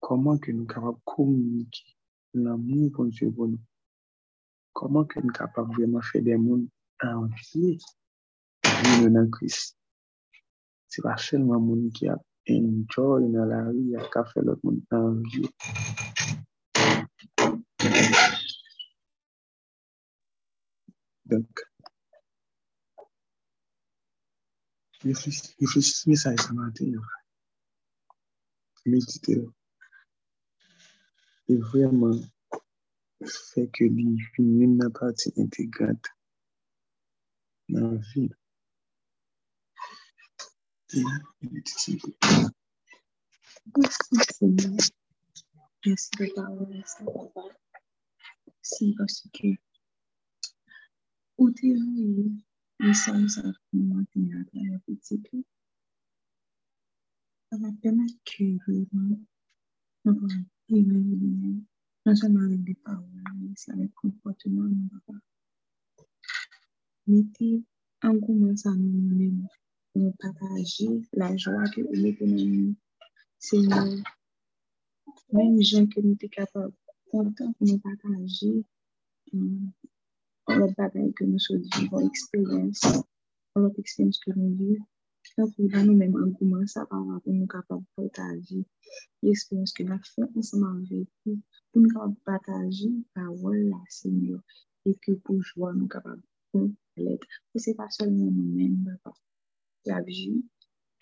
Comment 0.00 0.36
que 0.38 0.52
nous 0.52 0.66
capables 0.66 0.98
de 0.98 1.02
communiquer 1.04 1.96
l'amour 2.34 2.90
pour 2.92 3.06
Dieu 3.06 3.30
pour 3.30 3.48
nous? 3.48 3.60
koman 4.76 5.06
ke 5.10 5.22
nou 5.22 5.36
kapap 5.36 5.66
vreman 5.74 6.04
fè 6.08 6.22
den 6.26 6.40
moun 6.46 6.62
anvye 7.06 7.76
vin 8.80 8.96
nou 9.00 9.10
nan 9.16 9.30
kris. 9.34 9.58
Se 10.90 11.02
pa 11.04 11.16
selman 11.26 11.62
moun 11.66 11.88
ki 11.96 12.10
ap 12.14 12.22
enjoy 12.54 13.26
nan 13.32 13.50
la 13.52 13.60
ri, 13.70 13.84
a 14.00 14.02
ka 14.12 14.24
fè 14.30 14.44
lot 14.46 14.60
moun 14.64 14.78
anvye. 14.98 15.48
Donk, 21.30 21.62
reflechis 25.04 26.02
mesaj 26.10 26.36
sa 26.42 26.52
maten 26.58 26.96
yo. 26.96 27.02
Medite 28.90 29.38
yo. 29.38 29.46
E 31.52 31.56
vreman, 31.70 32.18
fait 33.26 33.68
que 33.72 33.84
l'infini 33.84 34.66
n'a 34.66 34.90
partie 34.90 35.32
intégrante 35.36 36.06
dans 37.68 37.90
la 37.92 37.98
vie. 37.98 38.30
Merci. 41.42 42.00
Merci 45.86 46.10
papa, 46.34 46.48
merci 48.46 48.94
parce 48.98 49.28
que 49.32 49.48
non 62.10 62.16
seulement 62.16 62.40
avec 62.40 62.64
des 62.64 62.74
paroles, 62.74 63.22
mais 63.36 63.52
aussi 63.52 63.70
avec 63.70 63.94
comportement 63.94 64.64
de 64.64 64.74
nos 64.74 64.88
papas. 65.06 65.20
Mettez 67.06 67.62
engouement 68.02 68.56
ça 68.56 68.70
nous-mêmes, 68.70 69.46
nous 69.94 70.12
partager 70.18 70.88
la 71.12 71.36
joie 71.36 71.68
que 71.68 71.82
vous 71.82 72.02
mettez 72.02 72.26
dans 72.26 72.44
nous. 72.44 72.74
Seigneur, 73.38 73.86
même 75.32 75.62
gens 75.62 75.86
que 75.86 76.00
nous 76.00 76.16
sommes 76.20 76.30
capables, 76.30 76.74
content 77.12 77.52
pour 77.52 77.66
nous 77.68 77.78
partager 77.78 78.64
l'autre 79.32 80.74
bagaille 80.76 81.14
que 81.14 81.24
nous 81.24 81.38
sommes 81.38 81.62
vivons, 81.76 82.08
expérience, 82.08 82.82
l'autre 83.54 83.78
expérience 83.78 84.18
que 84.18 84.32
nous 84.32 84.56
vivons. 84.56 84.84
Donc, 85.40 85.54
dans 85.58 85.86
nous-mêmes, 85.86 86.14
engouement, 86.16 86.66
ça 86.66 86.80
va 86.80 87.20
pour 87.24 87.32
nous 87.32 87.46
capables 87.46 87.82
de 87.96 88.08
partager 88.08 88.66
l'expérience 89.22 89.72
que 89.72 89.84
nous 89.84 89.92
avons 89.92 90.30
ensemble 90.36 90.86
avec 90.86 91.08
vous, 91.24 91.40
pour 91.72 91.80
nous 91.80 91.88
capables 91.88 92.14
de 92.14 92.20
partager 92.26 92.90
la 93.16 93.22
parole, 93.22 93.70
la 93.70 93.82
Seigneur, 93.88 94.42
et 94.84 94.94
que 95.00 95.12
pour 95.12 95.42
joie, 95.42 95.72
nous 95.72 95.88
capables 95.88 96.20
de 96.52 96.70
l'aide. 96.98 97.20
Ce 97.56 97.70
n'est 97.70 97.74
pas 97.74 97.88
seulement 97.88 98.30
nous-mêmes, 98.30 98.98
la 99.86 100.02
vie 100.02 100.44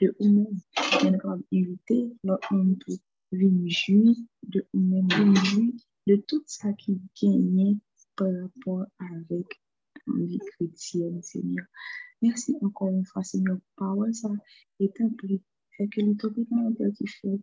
de 0.01 0.15
nous-mêmes, 0.21 0.61
nous 1.03 1.19
capables 1.19 1.43
d'inviter 1.51 2.13
monde 2.23 2.79
pour 2.87 2.97
venir 3.33 4.15
de 4.47 4.65
nous-mêmes, 4.73 5.09
venir 5.09 5.45
jouir 5.47 5.73
de 6.07 6.15
tout 6.29 6.45
ça 6.47 6.73
qui 6.75 7.01
gagne 7.21 7.77
par 8.15 8.29
rapport 8.41 8.87
avec 9.01 9.61
la 10.07 10.25
vie 10.25 10.39
chrétienne, 10.39 11.21
Seigneur. 11.25 11.67
Merci 12.21 12.57
encore 12.63 12.89
une 12.89 13.05
fois, 13.05 13.23
Seigneur, 13.23 13.57
pour 13.57 13.87
parole, 13.89 14.15
ça 14.15 14.29
peu, 15.11 15.29
fait 15.77 15.89
que 15.89 16.01
le 16.01 16.17
topic 16.17 16.49
qui 16.97 17.07
fait, 17.07 17.41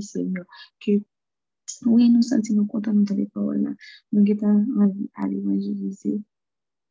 Seigneur, 0.00 0.44
que 0.80 0.92
oui, 1.86 2.10
nous 2.10 2.22
sentons 2.22 2.66
contents 2.66 2.94
de 2.94 3.14
les 3.14 3.26
paroles. 3.26 3.74
Nous 4.12 4.24
avons 4.30 4.66
envie 4.80 5.10
d'aller 5.18 5.38
évangéliser. 5.38 6.22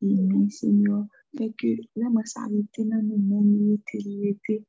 Et 0.02 0.50
Seigneur, 0.50 1.06
fait 1.38 1.54
que 1.58 1.68
là, 1.96 2.10
moi, 2.10 2.24
ça 2.26 2.42
a 2.42 2.52
été 2.52 2.84
dans 2.86 3.02
nous-mêmes, 3.02 3.78
il 3.94 4.28
était, 4.28 4.66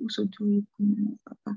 nous 0.00 0.08
sommes 0.08 0.28
doués 0.28 0.64
pour 0.76 0.86
nous, 0.86 1.18
papa. 1.24 1.56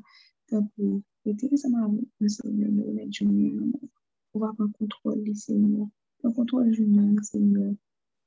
Nous, 0.78 1.04
Seigneur, 1.26 2.72
nous 2.72 2.86
remettre 2.86 3.14
journée, 3.14 3.54
on 3.60 3.88
va 4.38 4.54
prendre 4.54 4.72
contrôle, 4.74 5.36
Seigneur. 5.36 5.88
Prends 6.20 6.32
contrôle 6.32 6.74
journée, 6.74 7.16
Seigneur. 7.22 7.74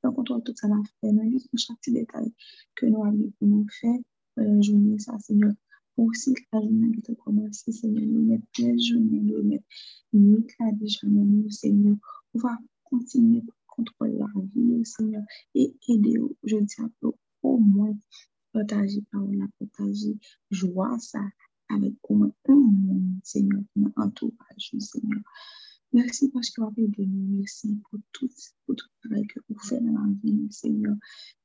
Prends 0.01 0.13
contrôle 0.13 0.43
tout 0.43 0.53
ça, 0.55 0.67
la 0.67 0.75
fait. 0.99 1.11
Lisons 1.11 1.47
chaque 1.57 1.77
petit 1.77 1.91
détail 1.91 2.33
que 2.75 2.85
nous 2.85 3.03
avons 3.03 3.31
pour 3.37 3.47
nous 3.47 3.67
faire 3.69 3.99
pour 4.35 4.43
la 4.43 4.61
journée, 4.61 4.99
ça, 4.99 5.17
Seigneur. 5.19 5.53
Pour 5.95 6.05
aussi 6.05 6.33
la 6.53 6.61
journée 6.61 7.01
qui 7.01 7.15
commencé, 7.15 7.71
Seigneur, 7.71 8.03
nous 8.05 8.25
mettre 8.25 8.45
les 8.59 8.79
journées, 8.79 9.21
nous 9.21 9.43
mettre 9.43 9.65
nuit 10.13 10.47
là 10.59 10.71
déjà, 10.73 11.07
nous, 11.07 11.49
Seigneur. 11.49 11.95
Va 12.33 12.57
continuer 12.83 13.39
à 13.39 13.53
contrôler 13.67 14.17
la 14.17 14.27
vie, 14.55 14.85
Seigneur, 14.85 15.23
et 15.55 15.75
aider, 15.89 16.15
je 16.43 16.57
dis 16.57 16.81
à 16.81 16.89
peu, 16.99 17.11
au 17.43 17.57
moins 17.57 17.93
partager 18.53 19.01
parole, 19.11 19.47
partager 19.59 20.17
joie, 20.49 20.97
ça, 20.99 21.19
avec 21.69 21.93
au 22.03 22.15
moins 22.15 22.31
un 22.47 22.55
monde, 22.55 23.19
Seigneur, 23.23 23.61
qui 23.73 23.79
m'entourage, 23.79 24.71
Seigneur. 24.79 25.21
Merci 25.93 26.29
parce 26.29 26.49
que 26.51 26.61
vous 26.61 26.67
avez 26.67 27.05
nous. 27.05 27.37
Merci 27.37 27.77
pour 27.89 27.99
tout, 28.13 28.29
pour 28.65 28.75
tout 28.75 28.85
le 29.03 29.09
travail 29.09 29.27
que 29.27 29.39
vous 29.49 29.59
faites 29.59 29.83
dans 29.83 29.91
la 29.91 30.13
vie, 30.23 30.47
Seigneur. 30.49 30.95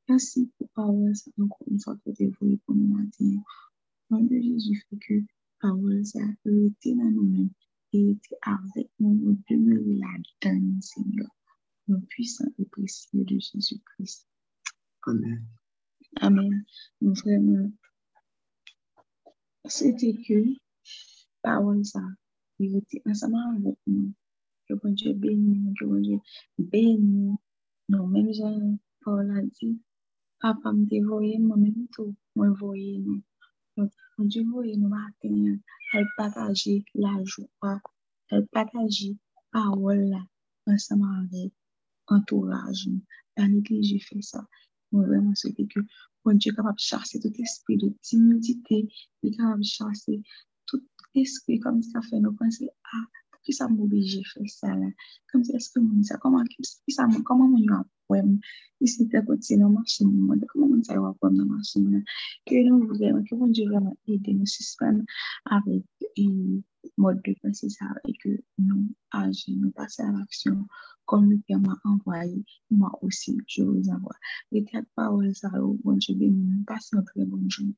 Merci 0.09 0.53
pour 0.57 0.69
parole, 0.71 1.13
encore 1.41 1.67
une 1.69 1.81
fois, 1.81 1.97
que 1.97 2.11
vous 2.11 2.23
avez 2.23 2.59
pour 2.59 2.77
nous 2.77 2.87
matin. 2.87 3.43
Nom 4.11 4.23
de 4.23 4.41
Jésus, 4.41 4.87
fait 4.89 4.99
que 4.99 5.15
parole, 5.61 6.07
ça 6.07 6.21
a 6.21 6.51
été 6.51 6.95
dans 6.95 7.11
nous-mêmes 7.11 7.51
et 7.93 8.11
été 8.11 8.37
avec 8.43 8.89
nous, 9.01 9.15
nous 9.15 9.43
demeurer 9.51 9.97
là-dedans, 9.97 10.81
Seigneur. 10.81 11.29
Nous 11.89 12.01
puissants 12.03 12.53
et 12.59 12.65
précieux 12.67 13.25
de 13.25 13.39
Jésus-Christ. 13.39 14.29
Amen. 15.07 15.45
Amen. 16.21 16.65
Vraiment, 17.01 17.71
c'était 19.65 20.15
que 20.15 20.55
parole, 21.43 21.85
ça, 21.85 22.03
il 22.61 22.77
était 22.77 23.03
ensemble 23.07 23.37
avec 23.57 23.79
nous. 23.87 24.13
Que 24.69 24.75
bon 24.75 24.93
Dieu 24.93 25.13
bénisse, 25.13 25.75
que 25.79 25.85
bon 25.85 26.01
Dieu 26.01 26.19
bénisse. 26.59 27.39
Non, 27.89 28.07
même 28.09 28.33
Jean 28.33 28.79
Paul 29.01 29.31
a 29.31 29.43
dit, 29.43 29.81
Papa 30.41 30.73
me 30.73 30.87
dévoyé, 30.87 31.39
moi-même 31.39 31.87
tout, 31.93 32.15
moi 32.35 32.51
voyé 32.51 32.99
nous. 32.99 33.23
Donc, 33.77 33.93
bon 34.19 34.25
Dieu 34.25 34.43
voyé 34.45 34.77
nous 34.77 34.89
matin, 34.89 35.59
elle 35.93 36.07
partager 36.17 36.85
la 36.95 37.23
joie, 37.25 37.81
elle 38.31 38.47
partager 38.49 39.17
parole 39.53 40.17
ensemble 40.67 41.05
avec 41.33 41.53
entourage. 42.09 42.89
Dans 43.37 43.47
l'église, 43.47 43.89
j'ai 43.89 44.01
fait 44.01 44.23
ça. 44.23 44.47
Moi, 44.91 45.07
vraiment, 45.07 45.35
c'était 45.35 45.67
que 45.67 45.81
bon 46.25 46.37
Dieu 46.37 46.53
est 46.53 46.57
capable 46.57 46.77
de 46.77 46.81
chasser 46.81 47.21
tout 47.21 47.33
esprit 47.39 47.77
de 47.77 47.95
timidité, 48.03 48.89
il 49.23 49.33
est 49.33 49.37
capable 49.37 49.61
de 49.61 49.67
chasser 49.67 50.23
tout 50.67 50.83
esprit 51.15 51.61
comme 51.61 51.83
ça 51.83 52.01
fait 52.03 52.19
nous 52.19 52.35
penser, 52.35 52.69
ah, 52.93 53.05
qui 53.47 53.53
ça 53.53 53.69
m'oblige 53.69 54.19
à 54.19 54.23
faire 54.35 54.49
ça 54.49 54.75
là? 54.75 54.89
Comme 55.31 55.45
ça, 55.45 55.57
est-ce 55.57 55.71
que 55.71 55.79
mon 55.79 56.03
ça, 56.03 56.19
comment, 56.19 56.43
qui 56.45 56.93
ça, 56.93 57.07
comment 57.25 57.49
mon 57.49 57.75
a 57.75 57.87
poème, 58.09 58.41
ici, 58.81 59.09
t'as 59.09 59.23
côté 59.23 59.57
dans 59.57 59.71
machine, 59.71 60.11
moi, 60.11 60.37
comment 60.49 60.69
mon 60.69 60.83
ça 60.83 61.01
va 61.01 61.15
poème 61.21 61.37
dans 61.37 61.47
machine 61.47 61.91
là? 61.91 61.99
Que 62.45 62.69
nous 62.69 62.87
vraiment, 62.89 63.23
que 63.23 63.35
mon 63.37 63.47
Dieu 63.47 63.67
vraiment 63.67 63.97
aider 64.09 64.35
nous 64.35 64.47
suspendre 64.47 65.03
avec 65.45 65.85
une 66.17 66.63
mode 66.99 67.23
de 67.25 67.35
je 73.47 73.63
vous 73.63 73.89
envoie. 73.89 74.17
Les 74.51 74.65
quatre 74.65 74.89
paroles, 74.97 75.35
ça, 75.37 75.51
bon 75.51 75.97
Dieu 75.99 76.17
béni, 76.17 76.65
passez 76.67 76.97
une 76.97 77.05
très 77.05 77.25
bonne 77.25 77.49
journée. 77.49 77.77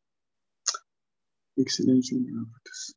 À 1.59 1.63
tous. 2.65 2.95